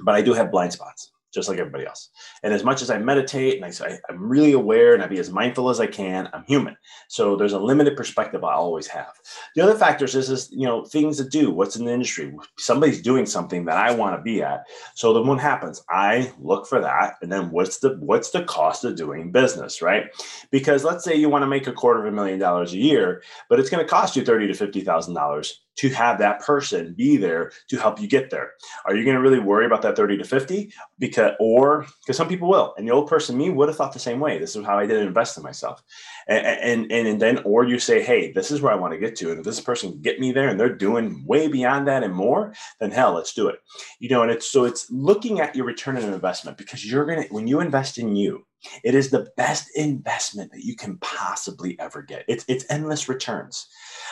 but 0.04 0.16
I 0.16 0.22
do 0.22 0.34
have 0.34 0.52
blind 0.52 0.74
spots 0.74 1.12
just 1.36 1.50
like 1.50 1.60
everybody 1.60 1.86
else. 1.86 2.10
And 2.44 2.54
as 2.54 2.64
much 2.64 2.82
as 2.82 2.90
I 2.90 2.98
meditate 2.98 3.62
and 3.62 3.66
I, 3.66 4.00
I'm 4.10 4.28
really 4.28 4.54
aware 4.54 4.94
and 4.94 5.04
I 5.04 5.08
be 5.08 5.20
as 5.20 5.30
mindful 5.30 5.70
as 5.70 5.82
I 5.82 5.86
can, 5.86 6.30
I'm 6.34 6.46
human. 6.48 6.78
So 7.10 7.36
there's 7.36 7.54
a 7.54 7.60
limited 7.60 7.98
perspective 7.98 8.44
I 8.44 8.54
always 8.54 8.88
have. 8.88 9.12
The 9.56 9.62
other 9.62 9.76
factors 9.76 10.16
is, 10.16 10.30
is 10.30 10.50
you 10.52 10.66
know, 10.66 10.86
things 10.86 11.18
to 11.18 11.28
do, 11.28 11.52
what's 11.52 11.76
in 11.76 11.86
the 11.86 11.92
industry. 11.92 12.34
Somebody's 12.58 13.02
doing 13.02 13.26
something 13.26 13.66
that 13.66 13.78
I 13.78 13.94
want 13.94 14.16
to 14.16 14.22
be 14.22 14.42
at. 14.42 14.64
So 14.96 15.14
then 15.14 15.28
what 15.28 15.40
happens? 15.40 15.84
I 15.90 16.32
look 16.40 16.68
for 16.68 16.80
that. 16.80 17.16
And 17.22 17.32
then 17.32 17.52
what's 17.52 17.80
the 17.80 17.98
what's 18.00 18.32
the 18.32 18.46
cost 18.46 18.86
of 18.86 18.96
doing 18.96 19.32
business, 19.32 19.82
right? 19.82 20.06
Because 20.52 20.86
let's 20.86 21.04
say 21.04 21.16
you 21.16 21.30
want 21.30 21.44
to 21.44 21.48
make 21.48 21.68
a 21.68 21.74
quarter 21.74 22.00
of 22.00 22.12
a 22.12 22.16
million 22.16 22.40
dollars 22.40 22.74
a 22.74 22.78
year, 22.78 23.22
but 23.50 23.60
it's 23.60 23.70
going 23.70 23.84
to 23.84 23.90
cost 23.90 24.16
you 24.16 24.24
thirty 24.24 24.48
to 24.48 24.54
fifty 24.54 24.82
thousand 24.82 25.16
dollars 25.16 25.65
to 25.78 25.90
have 25.90 26.20
that 26.20 26.40
person 26.42 26.94
be 26.98 27.18
there 27.18 27.52
to 27.70 27.78
help 27.78 28.00
you 28.00 28.08
get 28.08 28.30
there. 28.30 28.52
Are 28.86 28.96
you 28.96 29.04
going 29.04 29.16
to 29.16 29.22
really 29.22 29.40
worry 29.40 29.66
about 29.66 29.82
that 29.84 29.96
30 29.96 30.18
to 30.18 30.24
50? 30.24 30.74
Because, 31.00 31.34
or 31.40 31.86
because 32.04 32.18
some 32.18 32.28
people 32.28 32.50
will. 32.50 32.74
And 32.78 32.88
the 32.88 32.94
old 32.94 33.08
person, 33.08 33.38
me, 33.38 33.50
would 33.50 33.68
have 33.70 33.78
thought 33.78 33.94
the 33.94 34.00
same 34.00 34.20
way. 34.20 34.38
This 34.38 34.56
is 34.56 34.66
how 34.66 34.78
I 34.78 34.86
did 34.86 35.02
invest 35.02 35.38
in 35.38 35.44
myself. 35.44 35.82
And, 36.28 36.92
and, 36.92 37.08
and, 37.08 37.22
then, 37.22 37.40
or 37.44 37.66
you 37.66 37.80
say, 37.80 38.04
hey, 38.04 38.32
this 38.32 38.52
is 38.52 38.62
where 38.62 38.72
I 38.72 38.78
want 38.78 38.94
to 38.94 39.00
get 39.00 39.16
to. 39.18 39.32
And 39.32 39.40
if 39.40 39.46
this 39.46 39.60
person 39.60 39.92
can 39.92 40.02
get 40.02 40.20
me 40.20 40.32
there 40.32 40.50
and 40.50 40.60
they're 40.60 40.76
doing 40.76 41.24
way 41.26 41.48
beyond 41.48 41.88
that 41.88 42.04
and 42.04 42.14
more, 42.14 42.54
then 42.80 42.92
hell, 42.92 43.14
let's 43.14 43.34
do 43.34 43.48
it. 43.48 43.60
You 44.00 44.10
know, 44.10 44.22
and 44.22 44.32
it's 44.32 44.50
so 44.50 44.66
it's 44.66 44.90
looking 44.90 45.40
at 45.40 45.56
your 45.56 45.66
return 45.66 45.98
on 45.98 46.04
investment 46.04 46.58
because 46.58 46.90
you're 46.90 47.06
going 47.06 47.24
to, 47.24 47.34
when 47.34 47.48
you 47.48 47.60
invest 47.60 47.98
in 47.98 48.16
you, 48.16 48.46
it 48.84 48.96
is 48.96 49.10
the 49.10 49.28
best 49.38 49.70
investment 49.76 50.52
that 50.52 50.64
you 50.64 50.76
can 50.76 50.98
possibly 50.98 51.80
ever 51.80 52.02
get. 52.02 52.26
It's, 52.28 52.46
it's 52.48 52.66
endless 52.70 53.10
returns. 53.10 53.68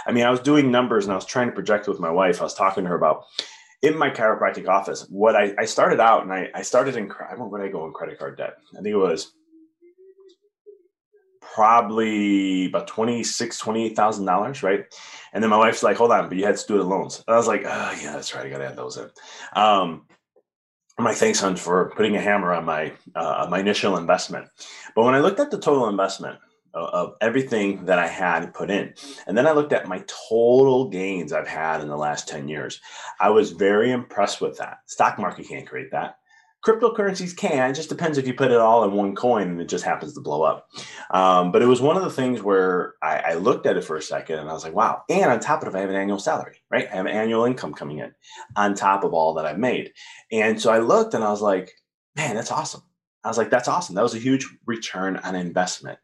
I 0.05 0.12
mean, 0.12 0.25
I 0.25 0.29
was 0.29 0.39
doing 0.39 0.72
numbers 0.72 1.05
and 1.05 1.12
I 1.12 1.15
was 1.15 1.25
trying 1.25 1.48
to 1.48 1.53
project 1.53 1.88
with 1.88 2.00
my 2.00 2.12
wife. 2.12 2.41
I 2.41 2.43
was 2.43 2.53
talking 2.53 2.83
to 2.83 2.89
her 2.89 2.95
about 2.95 3.25
in 3.83 3.98
my 3.98 4.10
chiropractic 4.10 4.67
office, 4.67 5.05
what 5.10 5.36
I, 5.36 5.53
I 5.60 5.65
started 5.65 6.00
out 6.00 6.24
and 6.24 6.31
I, 6.31 6.50
I 6.55 6.62
started 6.62 6.95
in, 6.95 7.12
I 7.29 7.36
don't 7.36 7.53
I 7.62 7.67
go 7.67 7.86
in 7.86 7.91
credit 7.91 8.17
card 8.17 8.38
debt. 8.38 8.55
I 8.72 8.77
think 8.77 8.93
it 8.93 8.95
was 8.95 9.33
probably 11.41 12.67
about 12.67 12.88
26 12.88 13.62
$28,000, 13.62 14.63
right? 14.63 14.86
And 15.33 15.43
then 15.43 15.50
my 15.50 15.57
wife's 15.57 15.83
like, 15.83 15.98
hold 15.98 16.12
on, 16.12 16.29
but 16.29 16.38
you 16.38 16.45
had 16.45 16.57
student 16.57 16.88
loans. 16.88 17.24
And 17.27 17.33
I 17.33 17.38
was 17.38 17.48
like, 17.48 17.63
oh, 17.65 17.98
yeah, 18.01 18.13
that's 18.13 18.33
right. 18.33 18.45
I 18.45 18.50
got 18.50 18.60
to 18.60 18.67
add 18.67 18.77
those 18.77 18.98
in. 18.98 19.10
Um, 19.53 20.05
I'm 20.97 21.13
thanks, 21.15 21.39
hon, 21.39 21.55
for 21.55 21.91
putting 21.95 22.15
a 22.15 22.21
hammer 22.21 22.53
on 22.53 22.65
my 22.65 22.93
uh, 23.15 23.47
my 23.50 23.59
initial 23.59 23.97
investment. 23.97 24.47
But 24.95 25.03
when 25.03 25.15
I 25.15 25.19
looked 25.19 25.39
at 25.39 25.51
the 25.51 25.59
total 25.59 25.89
investment, 25.89 26.38
of 26.73 27.15
everything 27.21 27.85
that 27.85 28.00
I 28.00 28.07
had 28.07 28.53
put 28.53 28.71
in. 28.71 28.93
And 29.27 29.38
then 29.38 29.45
I 29.45 29.51
looked 29.51 29.73
at 29.73 29.88
my 29.88 30.03
total 30.07 30.89
gains 30.89 31.31
I've 31.31 31.47
had 31.47 31.81
in 31.81 31.88
the 31.88 31.97
last 31.97 32.27
10 32.27 32.47
years. 32.47 32.81
I 33.19 33.29
was 33.29 33.51
very 33.51 33.91
impressed 33.91 34.41
with 34.41 34.57
that. 34.57 34.79
Stock 34.88 35.19
market 35.19 35.47
can't 35.47 35.67
create 35.67 35.91
that. 35.91 36.15
Cryptocurrencies 36.65 37.36
can, 37.36 37.70
it 37.70 37.74
just 37.74 37.89
depends 37.89 38.17
if 38.17 38.25
you 38.25 38.34
put 38.34 38.51
it 38.51 38.58
all 38.58 38.84
in 38.84 38.93
one 38.93 39.15
coin 39.15 39.50
and 39.50 39.62
it 39.62 39.67
just 39.67 39.84
happens 39.84 40.13
to 40.13 40.22
blow 40.22 40.43
up. 40.43 40.67
Um, 41.12 41.51
but 41.51 41.62
it 41.62 41.65
was 41.65 41.82
one 41.82 41.98
of 41.98 42.03
the 42.03 42.10
things 42.10 42.41
where 42.41 42.93
I, 43.03 43.17
I, 43.17 43.34
looked 43.34 43.65
at 43.65 43.75
it 43.75 43.84
for 43.84 43.98
a 43.98 44.01
second 44.01 44.39
and 44.39 44.50
I 44.50 44.53
was 44.53 44.63
like, 44.63 44.74
wow. 44.74 45.01
And 45.10 45.25
on 45.25 45.39
top 45.41 45.63
of 45.63 45.67
it, 45.67 45.77
I 45.77 45.82
have 45.82 45.89
an 45.89 45.96
annual 45.96 46.20
salary, 46.20 46.62
right? 46.72 46.88
I 46.89 46.96
have 46.96 47.05
annual 47.05 47.43
income 47.43 47.74
coming 47.74 48.00
in 48.00 48.13
on 48.55 48.75
top 48.75 49.03
of 49.03 49.13
all 49.13 49.34
that 49.34 49.46
I've 49.46 49.60
made. 49.60 49.91
And 50.32 50.60
so 50.60 50.72
I 50.72 50.79
looked 50.79 51.13
and 51.13 51.24
I 51.24 51.29
was 51.29 51.41
like, 51.41 51.70
man, 52.15 52.36
that's 52.36 52.51
awesome. 52.51 52.84
I 53.24 53.27
was 53.27 53.38
like, 53.38 53.50
that's 53.50 53.67
awesome. 53.67 53.96
That 53.96 54.03
was 54.03 54.15
a 54.15 54.20
huge 54.20 54.48
return 54.65 55.17
on 55.17 55.36
investment. 55.36 56.00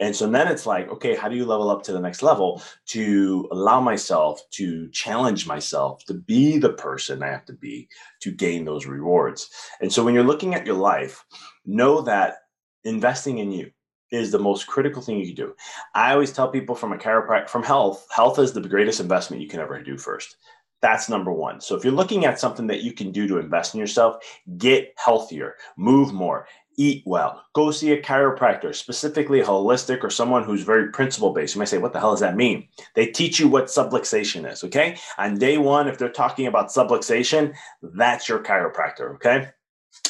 And 0.00 0.16
so 0.16 0.28
then 0.28 0.48
it's 0.48 0.66
like, 0.66 0.88
okay, 0.88 1.14
how 1.14 1.28
do 1.28 1.36
you 1.36 1.44
level 1.44 1.70
up 1.70 1.82
to 1.84 1.92
the 1.92 2.00
next 2.00 2.22
level 2.22 2.62
to 2.86 3.46
allow 3.52 3.80
myself 3.80 4.40
to 4.52 4.88
challenge 4.90 5.46
myself 5.46 6.04
to 6.06 6.14
be 6.14 6.58
the 6.58 6.72
person 6.72 7.22
I 7.22 7.28
have 7.28 7.44
to 7.46 7.52
be 7.52 7.88
to 8.22 8.32
gain 8.32 8.64
those 8.64 8.86
rewards? 8.86 9.50
And 9.80 9.92
so 9.92 10.02
when 10.02 10.14
you're 10.14 10.24
looking 10.24 10.54
at 10.54 10.66
your 10.66 10.76
life, 10.76 11.24
know 11.66 12.00
that 12.02 12.38
investing 12.84 13.38
in 13.38 13.52
you 13.52 13.70
is 14.10 14.32
the 14.32 14.38
most 14.38 14.66
critical 14.66 15.02
thing 15.02 15.18
you 15.18 15.26
can 15.26 15.46
do. 15.46 15.54
I 15.94 16.12
always 16.12 16.32
tell 16.32 16.50
people 16.50 16.74
from 16.74 16.92
a 16.92 16.98
chiropractor, 16.98 17.48
from 17.48 17.62
health, 17.62 18.06
health 18.10 18.38
is 18.38 18.52
the 18.52 18.60
greatest 18.62 19.00
investment 19.00 19.42
you 19.42 19.48
can 19.48 19.60
ever 19.60 19.80
do 19.82 19.96
first. 19.96 20.36
That's 20.82 21.10
number 21.10 21.30
one. 21.30 21.60
So 21.60 21.76
if 21.76 21.84
you're 21.84 21.92
looking 21.92 22.24
at 22.24 22.40
something 22.40 22.66
that 22.68 22.82
you 22.82 22.92
can 22.92 23.12
do 23.12 23.28
to 23.28 23.38
invest 23.38 23.74
in 23.74 23.80
yourself, 23.80 24.16
get 24.56 24.94
healthier, 24.96 25.56
move 25.76 26.14
more, 26.14 26.46
eat 26.80 27.02
well, 27.04 27.44
go 27.52 27.70
see 27.70 27.92
a 27.92 28.00
chiropractor, 28.00 28.74
specifically 28.74 29.42
holistic 29.42 30.02
or 30.02 30.08
someone 30.08 30.42
who's 30.42 30.62
very 30.62 30.90
principle 30.90 31.34
based. 31.34 31.54
You 31.54 31.58
might 31.58 31.68
say, 31.68 31.76
what 31.76 31.92
the 31.92 32.00
hell 32.00 32.12
does 32.12 32.20
that 32.20 32.36
mean? 32.36 32.68
They 32.94 33.06
teach 33.06 33.38
you 33.38 33.48
what 33.48 33.66
subluxation 33.66 34.50
is, 34.50 34.64
okay? 34.64 34.96
On 35.18 35.38
day 35.38 35.58
one, 35.58 35.88
if 35.88 35.98
they're 35.98 36.08
talking 36.08 36.46
about 36.46 36.68
subluxation, 36.68 37.54
that's 37.82 38.30
your 38.30 38.38
chiropractor, 38.38 39.14
okay? 39.16 39.50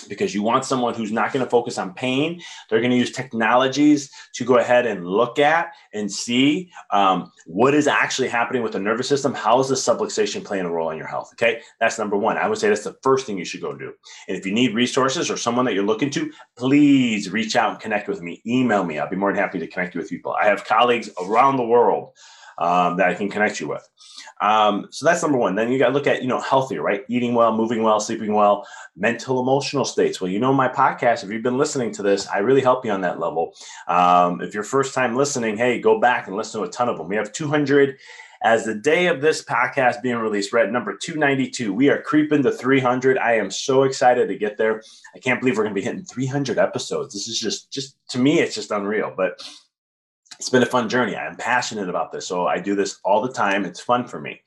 Because 0.08 0.34
you 0.34 0.42
want 0.42 0.64
someone 0.64 0.94
who's 0.94 1.12
not 1.12 1.32
going 1.32 1.44
to 1.44 1.50
focus 1.50 1.78
on 1.78 1.94
pain. 1.94 2.40
They're 2.68 2.80
going 2.80 2.90
to 2.90 2.96
use 2.96 3.12
technologies 3.12 4.10
to 4.34 4.44
go 4.44 4.58
ahead 4.58 4.86
and 4.86 5.06
look 5.06 5.38
at 5.38 5.72
and 5.92 6.10
see 6.10 6.70
um, 6.90 7.32
what 7.46 7.74
is 7.74 7.86
actually 7.86 8.28
happening 8.28 8.62
with 8.62 8.72
the 8.72 8.80
nervous 8.80 9.08
system. 9.08 9.34
How 9.34 9.60
is 9.60 9.68
the 9.68 9.74
subluxation 9.74 10.44
playing 10.44 10.64
a 10.64 10.70
role 10.70 10.90
in 10.90 10.98
your 10.98 11.06
health? 11.06 11.30
Okay, 11.34 11.60
that's 11.78 11.98
number 11.98 12.16
one. 12.16 12.36
I 12.36 12.48
would 12.48 12.58
say 12.58 12.68
that's 12.68 12.84
the 12.84 12.96
first 13.02 13.26
thing 13.26 13.38
you 13.38 13.44
should 13.44 13.60
go 13.60 13.74
do. 13.74 13.92
And 14.28 14.36
if 14.36 14.46
you 14.46 14.52
need 14.52 14.74
resources 14.74 15.30
or 15.30 15.36
someone 15.36 15.64
that 15.66 15.74
you're 15.74 15.84
looking 15.84 16.10
to, 16.10 16.32
please 16.56 17.30
reach 17.30 17.56
out 17.56 17.70
and 17.70 17.80
connect 17.80 18.08
with 18.08 18.22
me. 18.22 18.42
Email 18.46 18.84
me. 18.84 18.98
I'll 18.98 19.10
be 19.10 19.16
more 19.16 19.32
than 19.32 19.40
happy 19.40 19.58
to 19.58 19.66
connect 19.66 19.94
you 19.94 20.00
with 20.00 20.10
people. 20.10 20.34
I 20.40 20.46
have 20.46 20.64
colleagues 20.64 21.10
around 21.22 21.56
the 21.56 21.66
world 21.66 22.12
um, 22.60 22.98
that 22.98 23.08
I 23.08 23.14
can 23.14 23.28
connect 23.28 23.58
you 23.58 23.68
with. 23.68 23.88
Um, 24.40 24.86
so 24.90 25.04
that's 25.04 25.22
number 25.22 25.38
one. 25.38 25.54
Then 25.54 25.70
you 25.70 25.78
got 25.78 25.88
to 25.88 25.92
look 25.92 26.06
at, 26.06 26.22
you 26.22 26.28
know, 26.28 26.40
healthier, 26.40 26.82
right? 26.82 27.04
Eating 27.08 27.34
well, 27.34 27.54
moving 27.54 27.82
well, 27.82 28.00
sleeping 28.00 28.32
well, 28.32 28.66
mental, 28.96 29.40
emotional 29.40 29.84
states. 29.84 30.20
Well, 30.20 30.30
you 30.30 30.38
know, 30.38 30.52
my 30.52 30.68
podcast, 30.68 31.24
if 31.24 31.30
you've 31.30 31.42
been 31.42 31.58
listening 31.58 31.92
to 31.92 32.02
this, 32.02 32.28
I 32.28 32.38
really 32.38 32.62
help 32.62 32.84
you 32.84 32.90
on 32.90 33.00
that 33.02 33.18
level. 33.18 33.54
Um, 33.88 34.40
if 34.40 34.54
you're 34.54 34.62
first 34.62 34.94
time 34.94 35.16
listening, 35.16 35.56
hey, 35.56 35.80
go 35.80 36.00
back 36.00 36.26
and 36.26 36.36
listen 36.36 36.60
to 36.60 36.66
a 36.66 36.70
ton 36.70 36.88
of 36.88 36.96
them. 36.96 37.08
We 37.08 37.16
have 37.16 37.32
200 37.32 37.98
as 38.42 38.64
the 38.64 38.74
day 38.74 39.08
of 39.08 39.20
this 39.20 39.44
podcast 39.44 40.00
being 40.00 40.16
released. 40.16 40.52
We're 40.52 40.60
at 40.60 40.72
number 40.72 40.96
292. 40.96 41.74
We 41.74 41.90
are 41.90 42.00
creeping 42.00 42.42
to 42.44 42.52
300. 42.52 43.18
I 43.18 43.34
am 43.34 43.50
so 43.50 43.82
excited 43.82 44.28
to 44.28 44.38
get 44.38 44.56
there. 44.56 44.82
I 45.14 45.18
can't 45.18 45.40
believe 45.40 45.58
we're 45.58 45.64
going 45.64 45.74
to 45.74 45.80
be 45.80 45.84
hitting 45.84 46.04
300 46.04 46.58
episodes. 46.58 47.12
This 47.12 47.28
is 47.28 47.38
just, 47.38 47.70
just 47.70 47.96
to 48.10 48.18
me, 48.18 48.40
it's 48.40 48.54
just 48.54 48.70
unreal. 48.70 49.12
But 49.14 49.42
it's 50.40 50.48
been 50.48 50.62
a 50.62 50.66
fun 50.66 50.88
journey. 50.88 51.14
I'm 51.14 51.36
passionate 51.36 51.90
about 51.90 52.12
this. 52.12 52.26
So 52.26 52.46
I 52.46 52.60
do 52.60 52.74
this 52.74 52.98
all 53.04 53.20
the 53.20 53.30
time. 53.30 53.66
It's 53.66 53.78
fun 53.78 54.06
for 54.06 54.18
me. 54.18 54.40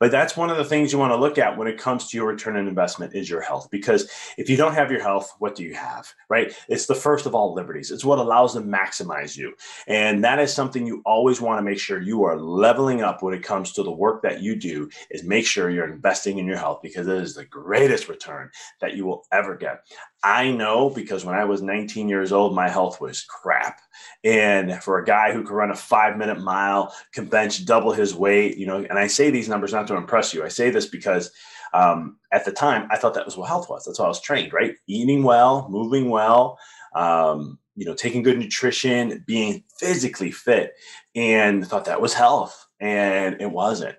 But 0.00 0.10
that's 0.10 0.38
one 0.38 0.48
of 0.48 0.56
the 0.56 0.64
things 0.64 0.90
you 0.90 0.98
want 0.98 1.12
to 1.12 1.18
look 1.18 1.36
at 1.36 1.58
when 1.58 1.68
it 1.68 1.76
comes 1.76 2.08
to 2.08 2.16
your 2.16 2.26
return 2.26 2.56
on 2.56 2.66
investment 2.66 3.14
is 3.14 3.28
your 3.28 3.42
health. 3.42 3.68
Because 3.70 4.10
if 4.38 4.48
you 4.48 4.56
don't 4.56 4.72
have 4.72 4.90
your 4.90 5.02
health, 5.02 5.34
what 5.40 5.54
do 5.54 5.62
you 5.62 5.74
have? 5.74 6.10
Right? 6.30 6.56
It's 6.70 6.86
the 6.86 6.94
first 6.94 7.26
of 7.26 7.34
all 7.34 7.52
liberties. 7.52 7.90
It's 7.90 8.06
what 8.06 8.18
allows 8.18 8.54
them 8.54 8.72
to 8.72 8.74
maximize 8.74 9.36
you. 9.36 9.52
And 9.86 10.24
that 10.24 10.38
is 10.38 10.50
something 10.50 10.86
you 10.86 11.02
always 11.04 11.42
want 11.42 11.58
to 11.58 11.62
make 11.62 11.78
sure 11.78 12.00
you 12.00 12.24
are 12.24 12.38
leveling 12.40 13.02
up 13.02 13.22
when 13.22 13.34
it 13.34 13.42
comes 13.42 13.72
to 13.72 13.82
the 13.82 13.92
work 13.92 14.22
that 14.22 14.40
you 14.40 14.56
do 14.56 14.88
is 15.10 15.24
make 15.24 15.44
sure 15.44 15.68
you're 15.68 15.92
investing 15.92 16.38
in 16.38 16.46
your 16.46 16.56
health 16.56 16.80
because 16.82 17.06
it 17.06 17.18
is 17.18 17.34
the 17.34 17.44
greatest 17.44 18.08
return 18.08 18.50
that 18.80 18.96
you 18.96 19.04
will 19.04 19.26
ever 19.30 19.56
get. 19.56 19.84
I 20.24 20.50
know 20.50 20.88
because 20.88 21.22
when 21.22 21.34
I 21.34 21.44
was 21.44 21.60
19 21.60 22.08
years 22.08 22.32
old, 22.32 22.54
my 22.54 22.66
health 22.70 22.98
was 22.98 23.22
crap. 23.22 23.80
And 24.24 24.82
for 24.82 24.98
a 24.98 25.04
guy 25.04 25.32
who 25.32 25.42
could 25.42 25.54
run 25.54 25.70
a 25.70 25.76
five 25.76 26.16
minute 26.16 26.40
mile, 26.40 26.94
can 27.12 27.26
bench 27.26 27.66
double 27.66 27.92
his 27.92 28.14
weight, 28.14 28.56
you 28.56 28.66
know, 28.66 28.78
and 28.78 28.98
I 28.98 29.06
say 29.06 29.30
these 29.30 29.50
numbers 29.50 29.74
not 29.74 29.86
to 29.88 29.96
impress 29.96 30.32
you. 30.32 30.42
I 30.42 30.48
say 30.48 30.70
this 30.70 30.86
because 30.86 31.30
um, 31.74 32.16
at 32.32 32.46
the 32.46 32.52
time 32.52 32.88
I 32.90 32.96
thought 32.96 33.12
that 33.14 33.26
was 33.26 33.36
what 33.36 33.48
health 33.48 33.68
was. 33.68 33.84
That's 33.84 33.98
how 33.98 34.06
I 34.06 34.08
was 34.08 34.20
trained, 34.20 34.54
right? 34.54 34.74
Eating 34.86 35.24
well, 35.24 35.68
moving 35.68 36.08
well, 36.08 36.58
um, 36.94 37.58
you 37.76 37.84
know, 37.84 37.94
taking 37.94 38.22
good 38.22 38.38
nutrition, 38.38 39.22
being 39.26 39.62
physically 39.78 40.30
fit, 40.30 40.72
and 41.14 41.66
thought 41.66 41.84
that 41.84 42.00
was 42.00 42.14
health. 42.14 42.66
And 42.80 43.42
it 43.42 43.50
wasn't. 43.50 43.96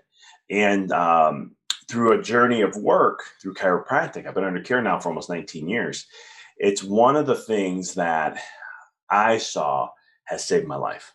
And 0.50 0.92
um, 0.92 1.56
through 1.88 2.14
a 2.14 2.22
journey 2.22 2.62
of 2.62 2.76
work 2.76 3.24
through 3.42 3.54
chiropractic, 3.54 4.26
I've 4.26 4.36
been 4.36 4.44
under 4.44 4.62
care 4.62 4.82
now 4.82 5.00
for 5.00 5.10
almost 5.10 5.30
19 5.30 5.68
years. 5.68 6.08
It's 6.58 6.84
one 6.84 7.16
of 7.16 7.26
the 7.26 7.36
things 7.36 7.94
that 7.96 8.40
I 9.10 9.38
saw 9.38 9.90
has 10.26 10.46
saved 10.46 10.68
my 10.68 10.76
life. 10.76 11.14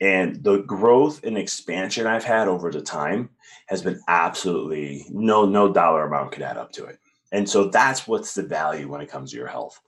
And 0.00 0.42
the 0.42 0.58
growth 0.62 1.22
and 1.24 1.38
expansion 1.38 2.06
I've 2.06 2.24
had 2.24 2.48
over 2.48 2.70
the 2.70 2.80
time 2.80 3.30
has 3.66 3.82
been 3.82 4.00
absolutely 4.08 5.06
no, 5.10 5.44
no 5.44 5.72
dollar 5.72 6.06
amount 6.06 6.32
could 6.32 6.42
add 6.42 6.56
up 6.56 6.72
to 6.72 6.84
it. 6.86 6.98
And 7.30 7.48
so 7.48 7.68
that's 7.68 8.06
what's 8.06 8.34
the 8.34 8.42
value 8.42 8.88
when 8.88 9.00
it 9.00 9.08
comes 9.08 9.30
to 9.30 9.36
your 9.36 9.46
health. 9.46 9.80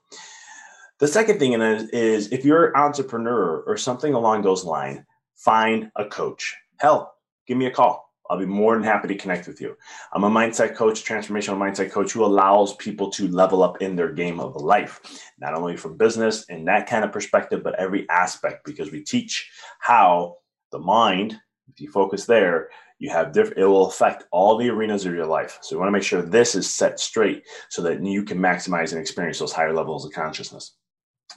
The 0.99 1.07
second 1.07 1.39
thing 1.39 1.53
is 1.53 2.31
if 2.31 2.45
you're 2.45 2.67
an 2.67 2.75
entrepreneur 2.75 3.59
or 3.67 3.77
something 3.77 4.13
along 4.13 4.41
those 4.41 4.63
lines, 4.63 5.01
find 5.35 5.91
a 5.97 6.05
coach. 6.05 6.55
Hell, 6.77 7.13
give 7.45 7.57
me 7.57 7.65
a 7.65 7.71
call 7.71 8.05
I'll 8.29 8.39
be 8.39 8.45
more 8.45 8.75
than 8.75 8.83
happy 8.83 9.07
to 9.09 9.15
connect 9.15 9.47
with 9.47 9.61
you. 9.61 9.77
I'm 10.13 10.23
a 10.23 10.29
mindset 10.29 10.75
coach, 10.75 11.03
transformational 11.03 11.57
mindset 11.57 11.91
coach 11.91 12.11
who 12.11 12.25
allows 12.25 12.75
people 12.75 13.11
to 13.11 13.27
level 13.27 13.61
up 13.61 13.81
in 13.81 13.95
their 13.95 14.11
game 14.13 14.39
of 14.39 14.55
life, 14.55 14.99
not 15.39 15.53
only 15.53 15.77
from 15.77 15.97
business 15.97 16.45
and 16.49 16.67
that 16.67 16.87
kind 16.87 17.05
of 17.05 17.11
perspective, 17.11 17.63
but 17.63 17.75
every 17.75 18.09
aspect 18.09 18.65
because 18.65 18.91
we 18.91 19.01
teach 19.01 19.51
how 19.79 20.37
the 20.71 20.79
mind 20.79 21.39
If 21.71 21.81
you 21.81 21.91
focus 21.91 22.25
there, 22.25 22.69
you 22.99 23.09
have 23.09 23.33
different, 23.33 23.59
it 23.59 23.65
will 23.65 23.87
affect 23.87 24.25
all 24.31 24.57
the 24.57 24.69
arenas 24.69 25.05
of 25.05 25.13
your 25.13 25.25
life. 25.25 25.57
So 25.61 25.75
you 25.75 25.79
want 25.79 25.89
to 25.89 25.93
make 25.93 26.03
sure 26.03 26.21
this 26.21 26.55
is 26.55 26.73
set 26.73 26.99
straight 26.99 27.43
so 27.69 27.81
that 27.81 28.03
you 28.03 28.23
can 28.23 28.37
maximize 28.37 28.91
and 28.91 29.01
experience 29.01 29.39
those 29.39 29.51
higher 29.51 29.73
levels 29.73 30.05
of 30.05 30.13
consciousness. 30.13 30.75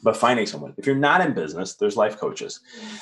But 0.03 0.17
finding 0.17 0.47
someone, 0.47 0.75
if 0.77 0.87
you're 0.87 0.97
not 0.97 1.21
in 1.21 1.35
business, 1.35 1.75
there's 1.75 1.97
life 1.97 2.19
coaches. 2.19 2.61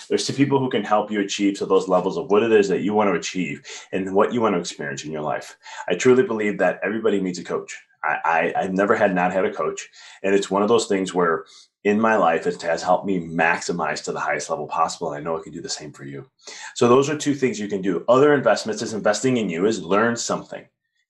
There's 0.09 0.31
people 0.31 0.59
who 0.59 0.71
can 0.71 0.85
help 0.85 1.11
you 1.11 1.21
achieve 1.21 1.59
to 1.59 1.67
those 1.67 1.89
levels 1.89 2.17
of 2.17 2.31
what 2.31 2.43
it 2.43 2.53
is 2.53 2.69
that 2.69 2.83
you 2.83 2.95
want 2.95 3.09
to 3.09 3.19
achieve 3.19 3.63
and 3.93 4.15
what 4.15 4.33
you 4.33 4.41
want 4.41 4.55
to 4.55 4.61
experience 4.61 5.05
in 5.05 5.13
your 5.13 5.23
life. 5.23 5.57
I 5.89 5.95
truly 5.95 6.23
believe 6.23 6.59
that 6.59 6.81
everybody 6.83 7.21
needs 7.21 7.39
a 7.39 7.45
coach. 7.45 7.77
I, 8.05 8.53
I, 8.57 8.63
have 8.63 8.73
never 8.73 8.95
had 8.95 9.15
not 9.15 9.33
had 9.33 9.45
a 9.45 9.53
coach. 9.53 9.89
And 10.23 10.35
it's 10.35 10.51
one 10.51 10.63
of 10.63 10.69
those 10.69 10.87
things 10.87 11.13
where 11.13 11.45
in 11.85 12.01
my 12.01 12.17
life, 12.17 12.47
it 12.47 12.61
has 12.63 12.83
helped 12.83 13.07
me 13.07 13.21
maximize 13.21 14.03
to 14.05 14.13
the 14.13 14.21
highest 14.21 14.51
level 14.51 14.67
possible. 14.67 15.13
And 15.13 15.21
I 15.21 15.25
know 15.25 15.37
it 15.37 15.45
can 15.45 15.53
do 15.53 15.63
the 15.63 15.69
same 15.69 15.93
for 15.93 16.05
you. 16.05 16.29
So 16.75 16.89
those 16.89 17.09
are 17.09 17.17
two 17.17 17.35
things 17.35 17.61
you 17.61 17.69
can 17.69 17.81
do. 17.81 18.05
Other 18.09 18.35
investments 18.35 18.83
is 18.83 18.93
investing 18.93 19.37
in 19.37 19.49
you 19.49 19.67
is 19.67 19.85
learn 19.85 20.17
something. 20.17 20.67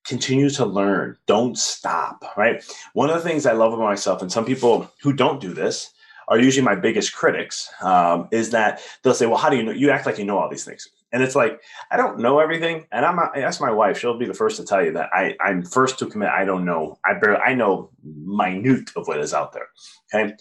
Continue 0.06 0.50
to 0.50 0.64
learn. 0.64 1.16
Don't 1.26 1.58
stop, 1.58 2.24
right? 2.36 2.64
One 2.92 3.10
of 3.10 3.16
the 3.16 3.28
things 3.28 3.46
I 3.46 3.52
love 3.52 3.72
about 3.72 3.84
myself, 3.84 4.22
and 4.22 4.30
some 4.30 4.44
people 4.44 4.90
who 5.02 5.12
don't 5.12 5.40
do 5.40 5.52
this 5.52 5.92
are 6.28 6.38
usually 6.38 6.64
my 6.64 6.74
biggest 6.74 7.14
critics, 7.14 7.70
um, 7.80 8.28
is 8.32 8.50
that 8.50 8.80
they'll 9.02 9.14
say, 9.14 9.26
Well, 9.26 9.36
how 9.36 9.48
do 9.48 9.56
you 9.56 9.62
know? 9.62 9.72
You 9.72 9.90
act 9.90 10.06
like 10.06 10.18
you 10.18 10.24
know 10.24 10.38
all 10.38 10.48
these 10.48 10.64
things. 10.64 10.88
And 11.12 11.22
it's 11.22 11.36
like, 11.36 11.62
I 11.90 11.96
don't 11.96 12.18
know 12.18 12.40
everything. 12.40 12.86
And 12.90 13.04
I'm, 13.04 13.18
I 13.18 13.38
ask 13.38 13.60
my 13.60 13.70
wife, 13.70 13.98
she'll 13.98 14.18
be 14.18 14.26
the 14.26 14.34
first 14.34 14.56
to 14.56 14.64
tell 14.64 14.84
you 14.84 14.92
that 14.92 15.08
I, 15.12 15.36
I'm 15.40 15.62
first 15.62 15.98
to 16.00 16.06
commit. 16.06 16.28
I 16.28 16.44
don't 16.44 16.64
know. 16.64 16.98
I 17.04 17.14
barely, 17.14 17.40
I 17.40 17.54
know 17.54 17.90
minute 18.02 18.90
of 18.96 19.06
what 19.06 19.20
is 19.20 19.32
out 19.32 19.52
there. 19.52 19.68
Okay. 20.12 20.34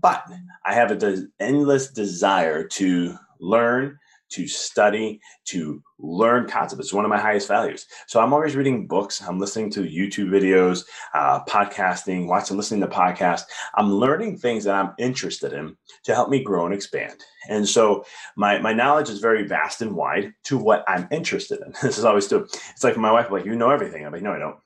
But 0.00 0.24
I 0.64 0.74
have 0.74 0.90
an 0.90 1.32
endless 1.40 1.90
desire 1.90 2.64
to 2.68 3.16
learn 3.40 3.98
to 4.30 4.46
study, 4.46 5.20
to 5.46 5.82
learn 5.98 6.48
concepts. 6.48 6.86
It's 6.86 6.92
one 6.92 7.04
of 7.04 7.08
my 7.08 7.20
highest 7.20 7.48
values. 7.48 7.86
So 8.06 8.20
I'm 8.20 8.32
always 8.32 8.56
reading 8.56 8.86
books. 8.86 9.22
I'm 9.22 9.38
listening 9.38 9.70
to 9.72 9.82
YouTube 9.82 10.30
videos, 10.30 10.84
uh, 11.14 11.44
podcasting, 11.44 12.26
watching, 12.26 12.56
listening 12.56 12.80
to 12.80 12.86
podcasts. 12.86 13.44
I'm 13.74 13.92
learning 13.92 14.38
things 14.38 14.64
that 14.64 14.74
I'm 14.74 14.94
interested 14.98 15.52
in 15.52 15.76
to 16.04 16.14
help 16.14 16.30
me 16.30 16.42
grow 16.42 16.64
and 16.64 16.74
expand. 16.74 17.22
And 17.48 17.68
so 17.68 18.04
my, 18.36 18.58
my 18.58 18.72
knowledge 18.72 19.10
is 19.10 19.18
very 19.18 19.46
vast 19.46 19.82
and 19.82 19.94
wide 19.94 20.32
to 20.44 20.58
what 20.58 20.84
I'm 20.88 21.08
interested 21.10 21.60
in. 21.64 21.72
This 21.82 21.98
is 21.98 22.04
always 22.04 22.28
true. 22.28 22.46
It's 22.70 22.84
like 22.84 22.96
my 22.96 23.10
wife, 23.10 23.30
like, 23.30 23.44
you 23.44 23.56
know 23.56 23.70
everything. 23.70 24.06
I'm 24.06 24.12
like, 24.12 24.22
no, 24.22 24.32
I 24.32 24.38
don't. 24.38 24.56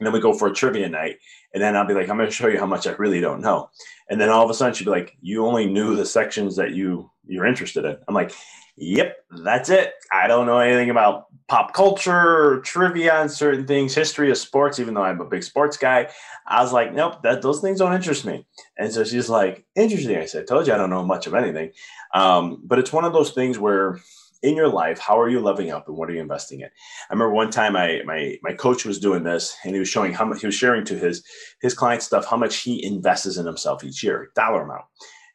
And 0.00 0.06
then 0.06 0.12
we 0.12 0.20
go 0.20 0.32
for 0.32 0.48
a 0.48 0.54
trivia 0.54 0.88
night. 0.88 1.18
And 1.52 1.62
then 1.62 1.76
I'll 1.76 1.86
be 1.86 1.94
like, 1.94 2.08
I'm 2.08 2.16
going 2.16 2.28
to 2.28 2.34
show 2.34 2.48
you 2.48 2.58
how 2.58 2.66
much 2.66 2.86
I 2.86 2.92
really 2.92 3.20
don't 3.20 3.40
know. 3.40 3.70
And 4.08 4.20
then 4.20 4.28
all 4.28 4.44
of 4.44 4.50
a 4.50 4.54
sudden 4.54 4.74
she'd 4.74 4.84
be 4.84 4.90
like, 4.90 5.16
you 5.20 5.46
only 5.46 5.66
knew 5.66 5.94
the 5.94 6.06
sections 6.06 6.56
that 6.56 6.72
you 6.72 7.10
you're 7.26 7.46
interested 7.46 7.84
in. 7.84 7.96
I'm 8.06 8.14
like, 8.14 8.32
Yep, 8.76 9.16
that's 9.44 9.70
it. 9.70 9.92
I 10.12 10.26
don't 10.26 10.46
know 10.46 10.58
anything 10.58 10.90
about 10.90 11.26
pop 11.46 11.72
culture, 11.74 12.60
trivia, 12.64 13.20
and 13.20 13.30
certain 13.30 13.66
things, 13.66 13.94
history 13.94 14.30
of 14.30 14.36
sports, 14.38 14.80
even 14.80 14.94
though 14.94 15.04
I'm 15.04 15.20
a 15.20 15.24
big 15.24 15.44
sports 15.44 15.76
guy. 15.76 16.08
I 16.46 16.60
was 16.60 16.72
like, 16.72 16.92
nope, 16.92 17.22
that 17.22 17.42
those 17.42 17.60
things 17.60 17.78
don't 17.78 17.94
interest 17.94 18.24
me. 18.24 18.46
And 18.76 18.92
so 18.92 19.04
she's 19.04 19.28
like, 19.28 19.64
interesting. 19.76 20.16
I 20.16 20.24
said, 20.24 20.48
told 20.48 20.66
you 20.66 20.72
I 20.72 20.76
don't 20.76 20.90
know 20.90 21.04
much 21.04 21.26
of 21.28 21.34
anything. 21.34 21.70
Um, 22.14 22.62
but 22.64 22.78
it's 22.80 22.92
one 22.92 23.04
of 23.04 23.12
those 23.12 23.30
things 23.30 23.58
where 23.60 24.00
in 24.42 24.56
your 24.56 24.68
life, 24.68 24.98
how 24.98 25.18
are 25.20 25.28
you 25.28 25.40
leveling 25.40 25.70
up 25.70 25.86
and 25.86 25.96
what 25.96 26.10
are 26.10 26.12
you 26.12 26.20
investing 26.20 26.60
in? 26.60 26.66
I 26.66 27.12
remember 27.12 27.32
one 27.32 27.50
time 27.50 27.76
I 27.76 28.02
my 28.04 28.38
my 28.42 28.52
coach 28.54 28.84
was 28.84 28.98
doing 28.98 29.22
this 29.22 29.56
and 29.64 29.72
he 29.72 29.78
was 29.78 29.88
showing 29.88 30.12
how 30.12 30.24
much 30.24 30.40
he 30.40 30.46
was 30.46 30.54
sharing 30.54 30.84
to 30.86 30.98
his 30.98 31.24
his 31.62 31.74
client 31.74 32.02
stuff 32.02 32.26
how 32.26 32.36
much 32.36 32.56
he 32.56 32.84
invests 32.84 33.36
in 33.38 33.46
himself 33.46 33.84
each 33.84 34.02
year, 34.02 34.30
dollar 34.34 34.62
amount. 34.62 34.84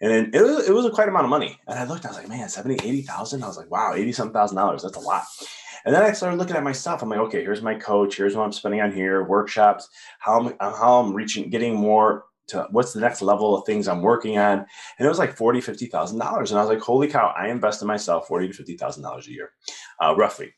And 0.01 0.11
then 0.11 0.31
it 0.33 0.41
was, 0.41 0.69
it 0.69 0.73
was 0.73 0.85
a 0.85 0.91
quite 0.91 1.09
amount 1.09 1.25
of 1.25 1.29
money. 1.29 1.59
And 1.67 1.77
I 1.77 1.83
looked, 1.83 2.05
I 2.05 2.09
was 2.09 2.17
like, 2.17 2.29
man, 2.29 2.47
70, 2.47 2.75
80,000. 2.75 3.43
I 3.43 3.47
was 3.47 3.57
like, 3.57 3.69
wow, 3.69 3.93
80 3.95 4.11
some 4.13 4.31
thousand 4.31 4.57
dollars. 4.57 4.83
That's 4.83 4.95
a 4.97 5.01
lot. 5.01 5.23
And 5.85 5.95
then 5.95 6.03
I 6.03 6.11
started 6.11 6.37
looking 6.37 6.55
at 6.55 6.63
my 6.63 6.71
stuff. 6.71 7.01
I'm 7.01 7.09
like, 7.09 7.19
okay, 7.19 7.41
here's 7.41 7.61
my 7.61 7.75
coach. 7.75 8.17
Here's 8.17 8.35
what 8.35 8.43
I'm 8.43 8.51
spending 8.51 8.81
on 8.81 8.91
here, 8.91 9.23
workshops, 9.23 9.87
how 10.19 10.39
I'm, 10.39 10.55
how 10.59 10.99
I'm 10.99 11.13
reaching, 11.13 11.49
getting 11.49 11.75
more 11.75 12.25
to 12.47 12.67
what's 12.71 12.93
the 12.93 12.99
next 12.99 13.21
level 13.21 13.55
of 13.55 13.65
things 13.65 13.87
I'm 13.87 14.01
working 14.01 14.37
on. 14.37 14.59
And 14.59 15.05
it 15.05 15.07
was 15.07 15.19
like 15.19 15.35
40, 15.35 15.61
$50,000. 15.61 16.11
And 16.13 16.21
I 16.23 16.37
was 16.39 16.51
like, 16.51 16.79
holy 16.79 17.07
cow, 17.07 17.33
I 17.37 17.49
invest 17.49 17.81
in 17.81 17.87
myself 17.87 18.27
40 18.27 18.49
to 18.49 18.63
$50,000 18.63 19.27
a 19.27 19.31
year, 19.31 19.51
uh, 20.01 20.15
roughly. 20.17 20.53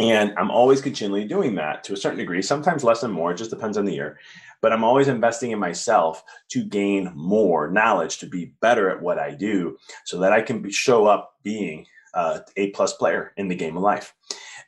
And 0.00 0.34
I'm 0.36 0.50
always 0.50 0.80
continually 0.80 1.24
doing 1.24 1.54
that 1.54 1.84
to 1.84 1.92
a 1.92 1.96
certain 1.96 2.18
degree, 2.18 2.42
sometimes 2.42 2.82
less 2.82 3.04
and 3.04 3.12
more, 3.12 3.30
it 3.30 3.36
just 3.36 3.50
depends 3.50 3.78
on 3.78 3.84
the 3.84 3.94
year 3.94 4.18
but 4.64 4.72
I'm 4.72 4.82
always 4.82 5.08
investing 5.08 5.50
in 5.50 5.58
myself 5.58 6.24
to 6.48 6.64
gain 6.64 7.12
more 7.14 7.70
knowledge, 7.70 8.16
to 8.20 8.26
be 8.26 8.54
better 8.62 8.88
at 8.88 9.02
what 9.02 9.18
I 9.18 9.34
do, 9.34 9.76
so 10.06 10.18
that 10.20 10.32
I 10.32 10.40
can 10.40 10.62
be, 10.62 10.72
show 10.72 11.04
up 11.04 11.34
being 11.42 11.84
uh, 12.14 12.38
a 12.56 12.70
plus 12.70 12.94
player 12.94 13.34
in 13.36 13.48
the 13.48 13.54
game 13.54 13.76
of 13.76 13.82
life. 13.82 14.14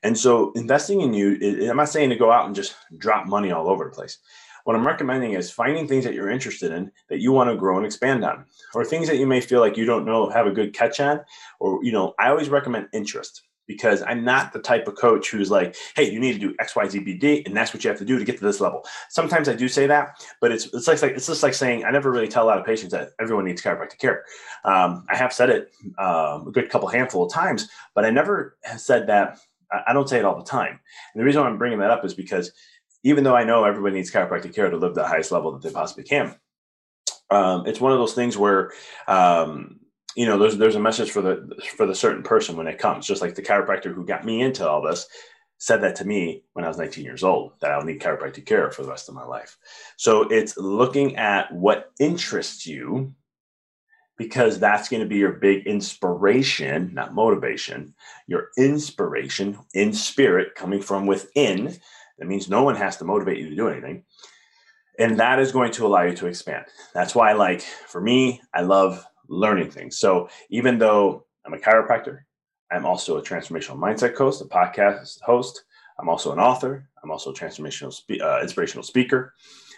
And 0.02 0.18
so, 0.18 0.52
investing 0.52 1.00
in 1.00 1.14
you, 1.14 1.70
I'm 1.70 1.78
not 1.78 1.88
saying 1.88 2.10
to 2.10 2.16
go 2.16 2.30
out 2.30 2.44
and 2.44 2.54
just 2.54 2.74
drop 2.98 3.26
money 3.26 3.52
all 3.52 3.70
over 3.70 3.84
the 3.84 3.90
place. 3.90 4.18
What 4.64 4.76
I'm 4.76 4.86
recommending 4.86 5.32
is 5.32 5.50
finding 5.50 5.88
things 5.88 6.04
that 6.04 6.12
you're 6.12 6.28
interested 6.28 6.72
in 6.72 6.92
that 7.08 7.22
you 7.22 7.32
want 7.32 7.48
to 7.48 7.56
grow 7.56 7.78
and 7.78 7.86
expand 7.86 8.22
on, 8.22 8.44
or 8.74 8.84
things 8.84 9.08
that 9.08 9.16
you 9.16 9.26
may 9.26 9.40
feel 9.40 9.60
like 9.60 9.78
you 9.78 9.86
don't 9.86 10.04
know 10.04 10.28
have 10.28 10.46
a 10.46 10.52
good 10.52 10.74
catch 10.74 11.00
on, 11.00 11.22
or 11.58 11.82
you 11.82 11.92
know, 11.92 12.12
I 12.18 12.28
always 12.28 12.50
recommend 12.50 12.88
interest 12.92 13.44
because 13.66 14.02
I'm 14.02 14.24
not 14.24 14.52
the 14.52 14.58
type 14.58 14.86
of 14.86 14.96
coach 14.96 15.30
who's 15.30 15.50
like, 15.50 15.76
hey, 15.94 16.10
you 16.10 16.20
need 16.20 16.34
to 16.34 16.38
do 16.38 16.54
X, 16.58 16.76
Y, 16.76 16.88
Z, 16.88 16.98
B, 17.00 17.14
D, 17.14 17.42
and 17.46 17.56
that's 17.56 17.74
what 17.74 17.82
you 17.84 17.90
have 17.90 17.98
to 17.98 18.04
do 18.04 18.18
to 18.18 18.24
get 18.24 18.38
to 18.38 18.44
this 18.44 18.60
level. 18.60 18.84
Sometimes 19.08 19.48
I 19.48 19.54
do 19.54 19.68
say 19.68 19.86
that, 19.86 20.24
but 20.40 20.52
it's 20.52 20.66
it's 20.72 20.86
like, 20.88 21.02
it's 21.02 21.26
just 21.26 21.42
like 21.42 21.54
saying 21.54 21.84
I 21.84 21.90
never 21.90 22.10
really 22.10 22.28
tell 22.28 22.44
a 22.44 22.48
lot 22.48 22.58
of 22.58 22.66
patients 22.66 22.92
that 22.92 23.10
everyone 23.20 23.44
needs 23.44 23.62
chiropractic 23.62 23.98
care. 23.98 24.24
Um, 24.64 25.04
I 25.10 25.16
have 25.16 25.32
said 25.32 25.50
it 25.50 25.72
um, 25.98 26.48
a 26.48 26.50
good 26.52 26.70
couple 26.70 26.88
handful 26.88 27.24
of 27.24 27.32
times, 27.32 27.68
but 27.94 28.04
I 28.04 28.10
never 28.10 28.56
said 28.76 29.06
that. 29.08 29.38
I 29.86 29.92
don't 29.92 30.08
say 30.08 30.18
it 30.18 30.24
all 30.24 30.38
the 30.38 30.44
time. 30.44 30.78
And 31.12 31.20
the 31.20 31.24
reason 31.24 31.42
I'm 31.42 31.58
bringing 31.58 31.80
that 31.80 31.90
up 31.90 32.04
is 32.04 32.14
because 32.14 32.52
even 33.02 33.24
though 33.24 33.34
I 33.34 33.44
know 33.44 33.64
everybody 33.64 33.96
needs 33.96 34.12
chiropractic 34.12 34.54
care 34.54 34.70
to 34.70 34.76
live 34.76 34.94
the 34.94 35.06
highest 35.06 35.32
level 35.32 35.52
that 35.52 35.62
they 35.62 35.72
possibly 35.72 36.04
can, 36.04 36.36
um, 37.30 37.66
it's 37.66 37.80
one 37.80 37.92
of 37.92 37.98
those 37.98 38.14
things 38.14 38.36
where 38.36 38.72
um, 39.08 39.80
you 40.16 40.24
know, 40.24 40.38
there's 40.38 40.56
there's 40.56 40.74
a 40.74 40.80
message 40.80 41.10
for 41.10 41.20
the 41.20 41.54
for 41.76 41.86
the 41.86 41.94
certain 41.94 42.22
person 42.22 42.56
when 42.56 42.66
it 42.66 42.78
comes. 42.78 43.06
Just 43.06 43.20
like 43.20 43.34
the 43.34 43.42
chiropractor 43.42 43.94
who 43.94 44.04
got 44.04 44.24
me 44.24 44.40
into 44.40 44.68
all 44.68 44.82
this 44.82 45.06
said 45.58 45.82
that 45.82 45.96
to 45.96 46.04
me 46.04 46.42
when 46.54 46.64
I 46.64 46.68
was 46.68 46.78
19 46.78 47.04
years 47.04 47.22
old 47.22 47.52
that 47.60 47.70
I'll 47.70 47.84
need 47.84 48.00
chiropractic 48.00 48.46
care 48.46 48.70
for 48.70 48.82
the 48.82 48.88
rest 48.88 49.08
of 49.08 49.14
my 49.14 49.24
life. 49.24 49.56
So 49.96 50.22
it's 50.22 50.56
looking 50.56 51.16
at 51.16 51.52
what 51.52 51.92
interests 52.00 52.66
you 52.66 53.14
because 54.18 54.58
that's 54.58 54.88
going 54.88 55.02
to 55.02 55.08
be 55.08 55.16
your 55.16 55.32
big 55.32 55.66
inspiration, 55.66 56.90
not 56.94 57.14
motivation, 57.14 57.94
your 58.26 58.48
inspiration 58.56 59.58
in 59.74 59.92
spirit 59.92 60.54
coming 60.54 60.80
from 60.80 61.06
within. 61.06 61.76
That 62.18 62.26
means 62.26 62.48
no 62.48 62.62
one 62.62 62.76
has 62.76 62.96
to 62.98 63.04
motivate 63.04 63.38
you 63.38 63.50
to 63.50 63.56
do 63.56 63.68
anything. 63.68 64.04
And 64.98 65.20
that 65.20 65.38
is 65.38 65.52
going 65.52 65.72
to 65.72 65.86
allow 65.86 66.02
you 66.02 66.16
to 66.16 66.26
expand. 66.26 66.64
That's 66.94 67.14
why, 67.14 67.32
like, 67.32 67.60
for 67.60 68.00
me, 68.00 68.40
I 68.54 68.62
love 68.62 69.04
learning 69.28 69.70
things. 69.70 69.98
So 69.98 70.28
even 70.50 70.78
though 70.78 71.26
I'm 71.44 71.54
a 71.54 71.58
chiropractor, 71.58 72.20
I'm 72.70 72.86
also 72.86 73.18
a 73.18 73.22
transformational 73.22 73.78
mindset 73.78 74.14
coach, 74.14 74.40
a 74.40 74.44
podcast 74.44 75.20
host. 75.22 75.64
I'm 75.98 76.08
also 76.08 76.32
an 76.32 76.38
author. 76.38 76.88
I'm 77.02 77.10
also 77.10 77.30
a 77.30 77.34
transformational, 77.34 77.92
spe- 77.92 78.20
uh, 78.20 78.40
inspirational 78.42 78.82
speaker. 78.82 79.34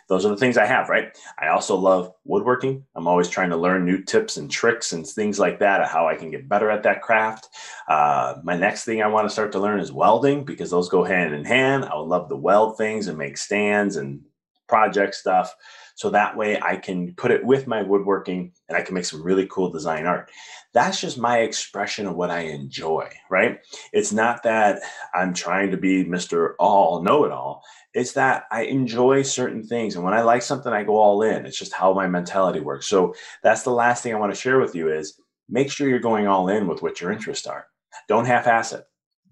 Those 0.09 0.25
are 0.25 0.31
the 0.31 0.37
things 0.39 0.57
I 0.57 0.65
have, 0.65 0.89
right? 0.89 1.17
I 1.39 1.49
also 1.49 1.77
love 1.77 2.15
woodworking. 2.25 2.83
I'm 2.95 3.07
always 3.07 3.29
trying 3.29 3.51
to 3.51 3.59
learn 3.59 3.85
new 3.85 4.03
tips 4.03 4.39
and 4.39 4.51
tricks 4.51 4.95
and 4.95 5.07
things 5.07 5.39
like 5.39 5.59
that, 5.59 5.87
how 5.87 6.09
I 6.09 6.17
can 6.17 6.31
get 6.31 6.49
better 6.49 6.71
at 6.71 6.83
that 6.85 7.03
craft. 7.03 7.49
Uh, 7.89 8.37
my 8.43 8.57
next 8.57 8.85
thing 8.85 9.03
I 9.03 9.07
want 9.09 9.27
to 9.27 9.33
start 9.33 9.53
to 9.53 9.61
learn 9.61 9.81
is 9.81 9.93
welding 9.93 10.45
because 10.45 10.71
those 10.71 10.89
go 10.89 11.05
hand 11.05 11.35
in 11.35 11.45
hand. 11.45 11.85
I 11.85 11.95
would 11.95 12.09
love 12.09 12.31
to 12.31 12.37
weld 12.37 12.79
things 12.79 13.09
and 13.09 13.19
make 13.19 13.37
stands 13.37 13.97
and 13.97 14.23
project 14.69 15.15
stuff. 15.15 15.55
So 15.95 16.11
that 16.11 16.37
way 16.37 16.61
I 16.61 16.77
can 16.77 17.13
put 17.15 17.33
it 17.33 17.45
with 17.45 17.67
my 17.67 17.83
woodworking 17.83 18.53
and 18.69 18.79
I 18.79 18.83
can 18.83 18.95
make 18.95 19.05
some 19.05 19.23
really 19.23 19.49
cool 19.51 19.71
design 19.71 20.07
art. 20.07 20.31
That's 20.73 21.01
just 21.01 21.19
my 21.19 21.39
expression 21.39 22.07
of 22.07 22.15
what 22.15 22.31
I 22.31 22.41
enjoy, 22.41 23.11
right? 23.31 23.59
It's 23.93 24.13
not 24.13 24.45
that 24.45 24.81
I'm 25.13 25.35
trying 25.35 25.73
to 25.73 25.77
be 25.77 26.05
Mr. 26.05 26.55
All 26.61 27.03
Know 27.03 27.25
It 27.25 27.33
All. 27.33 27.65
It's 27.95 28.13
that 28.13 28.45
I 28.53 28.63
enjoy 28.63 29.23
certain 29.23 29.67
things. 29.67 29.97
And 29.97 30.05
when 30.05 30.15
I 30.15 30.21
like 30.21 30.43
something, 30.43 30.73
I 30.73 30.85
go 30.85 30.97
all 30.97 31.23
in. 31.23 31.47
It's 31.47 31.59
just 31.59 31.73
how 31.73 31.93
my 31.93 32.07
mentality 32.07 32.61
works. 32.61 32.87
So 32.87 33.15
that's 33.43 33.63
the 33.63 33.71
last 33.71 34.03
thing 34.03 34.15
I 34.15 34.19
want 34.19 34.33
to 34.33 34.41
share 34.41 34.61
with 34.61 34.77
you 34.77 34.93
is 34.93 35.21
make 35.49 35.73
sure 35.73 35.89
you're 35.89 35.99
going 35.99 36.29
all 36.29 36.49
in 36.49 36.69
with 36.69 36.81
what 36.81 37.01
your 37.01 37.11
interests 37.11 37.47
are. 37.49 37.67
Don't 38.07 38.27
half 38.27 38.47
ass 38.47 38.73
it. 38.73 38.85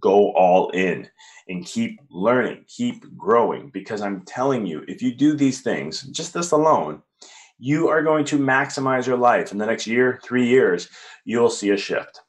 Go 0.07 0.31
all 0.35 0.71
in 0.71 1.09
and 1.49 1.67
keep 1.67 2.01
learning, 2.11 2.65
keep 2.69 3.05
growing. 3.17 3.71
Because 3.71 4.03
I'm 4.03 4.21
telling 4.21 4.65
you, 4.65 4.85
if 4.87 5.03
you 5.03 5.13
do 5.13 5.35
these 5.35 5.63
things, 5.63 6.03
just 6.03 6.33
this 6.33 6.53
alone, 6.53 7.03
you 7.59 7.89
are 7.89 8.05
going 8.05 8.25
to 8.27 8.39
maximize 8.39 9.05
your 9.05 9.17
life. 9.17 9.51
In 9.51 9.59
the 9.59 9.67
next 9.67 9.85
year, 9.85 10.21
three 10.23 10.47
years, 10.47 10.89
you'll 11.25 11.51
see 11.51 11.71
a 11.71 11.77
shift. 11.77 12.21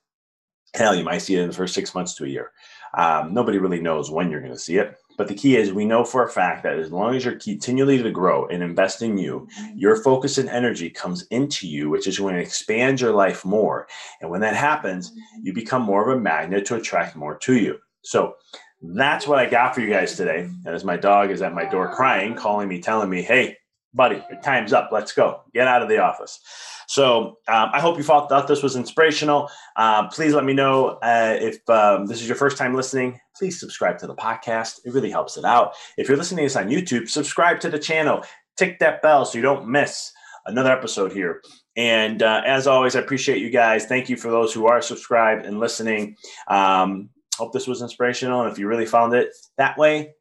Hell, 0.74 0.96
you 0.96 1.04
might 1.04 1.20
see 1.20 1.36
it 1.36 1.42
in 1.42 1.50
the 1.50 1.56
first 1.56 1.76
six 1.76 1.94
months 1.94 2.16
to 2.16 2.26
a 2.26 2.28
year. 2.28 2.52
Um, 2.98 3.32
nobody 3.32 3.60
really 3.60 3.80
knows 3.80 4.10
when 4.10 4.32
you're 4.32 4.42
going 4.42 4.54
to 4.54 4.60
see 4.60 4.78
it, 4.78 4.98
But 5.18 5.28
the 5.28 5.36
key 5.36 5.58
is 5.58 5.74
we 5.74 5.84
know 5.84 6.06
for 6.06 6.24
a 6.24 6.30
fact 6.30 6.64
that 6.64 6.80
as 6.80 6.92
long 6.92 7.16
as 7.16 7.26
you're 7.26 7.40
continually 7.40 8.02
to 8.02 8.12
grow 8.12 8.48
and 8.48 8.62
invest 8.62 9.02
in 9.02 9.18
you, 9.18 9.48
mm-hmm. 9.60 9.78
your 9.78 10.02
focus 10.02 10.38
and 10.38 10.48
energy 10.48 10.90
comes 10.90 11.26
into 11.28 11.68
you, 11.68 11.90
which 11.90 12.08
is 12.08 12.20
going 12.20 12.36
to 12.36 12.42
expand 12.42 13.02
your 13.02 13.14
life 13.14 13.44
more. 13.44 13.88
And 14.22 14.30
when 14.30 14.42
that 14.42 14.56
happens, 14.56 15.10
mm-hmm. 15.10 15.46
you 15.46 15.54
become 15.54 15.82
more 15.82 16.08
of 16.08 16.16
a 16.16 16.22
magnet 16.22 16.66
to 16.68 16.76
attract 16.76 17.16
more 17.16 17.38
to 17.40 17.56
you. 17.58 17.80
So 18.04 18.36
that's 18.82 19.28
what 19.28 19.40
I 19.40 19.50
got 19.50 19.74
for 19.74 19.82
you 19.82 19.90
guys 19.90 20.16
today. 20.16 20.42
And 20.42 20.68
as 20.68 20.84
my 20.84 20.98
dog 20.98 21.32
is 21.32 21.42
at 21.42 21.54
my 21.54 21.66
door 21.66 21.94
crying, 21.94 22.36
calling 22.36 22.70
me, 22.70 22.80
telling 22.80 23.10
me, 23.10 23.24
hey, 23.24 23.58
buddy, 23.94 24.24
your 24.30 24.40
time's 24.42 24.72
up. 24.72 24.90
Let's 24.92 25.14
go. 25.14 25.42
Get 25.54 25.68
out 25.68 25.82
of 25.82 25.90
the 25.90 25.98
office. 25.98 26.40
So 26.88 27.38
um, 27.48 27.70
I 27.74 27.82
hope 27.82 27.98
you 27.98 28.04
thought, 28.04 28.30
thought 28.30 28.48
this 28.48 28.64
was 28.64 28.76
inspirational. 28.76 29.50
Uh, 29.76 30.08
please 30.08 30.34
let 30.34 30.46
me 30.46 30.54
know 30.54 30.98
uh, 31.04 31.38
if 31.40 31.70
um, 31.70 32.08
this 32.08 32.22
is 32.22 32.28
your 32.28 32.38
first 32.38 32.58
time 32.58 32.74
listening. 32.74 33.20
Please 33.38 33.60
subscribe 33.60 33.98
to 34.00 34.08
the 34.08 34.16
podcast. 34.16 34.80
It 34.86 34.94
really 34.94 35.12
helps 35.12 35.38
it 35.38 35.46
out. 35.46 35.74
If 35.98 36.08
you're 36.08 36.18
listening 36.18 36.38
to 36.38 36.44
this 36.46 36.56
on 36.56 36.70
YouTube, 36.70 37.10
subscribe 37.10 37.60
to 37.60 37.70
the 37.70 37.78
channel. 37.78 38.24
Tick 38.56 38.80
that 38.80 39.02
bell 39.02 39.26
so 39.26 39.38
you 39.38 39.42
don't 39.42 39.68
miss 39.68 40.12
another 40.46 40.72
episode 40.72 41.12
here. 41.12 41.42
And 41.76 42.24
uh, 42.24 42.42
as 42.46 42.68
always, 42.68 42.96
I 42.96 43.02
appreciate 43.02 43.42
you 43.42 43.50
guys. 43.50 43.86
Thank 43.86 44.10
you 44.10 44.16
for 44.16 44.32
those 44.32 44.54
who 44.54 44.66
are 44.68 44.82
subscribed 44.82 45.46
and 45.46 45.60
listening. 45.60 46.16
Um, 46.48 47.10
hope 47.38 47.52
this 47.52 47.68
was 47.68 47.82
inspirational. 47.82 48.42
And 48.42 48.52
if 48.52 48.58
you 48.58 48.68
really 48.68 48.86
found 48.86 49.14
it 49.14 49.30
that 49.58 49.78
way, 49.78 50.14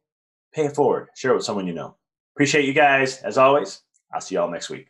pay 0.53 0.65
it 0.65 0.75
forward. 0.75 1.07
Share 1.15 1.31
it 1.31 1.35
with 1.35 1.45
someone 1.45 1.65
you 1.65 1.73
know. 1.73 1.95
Appreciate 2.35 2.65
you 2.65 2.73
guys. 2.73 3.21
As 3.21 3.37
always, 3.37 3.81
I'll 4.13 4.21
see 4.21 4.35
y'all 4.35 4.51
next 4.51 4.69
week. 4.69 4.89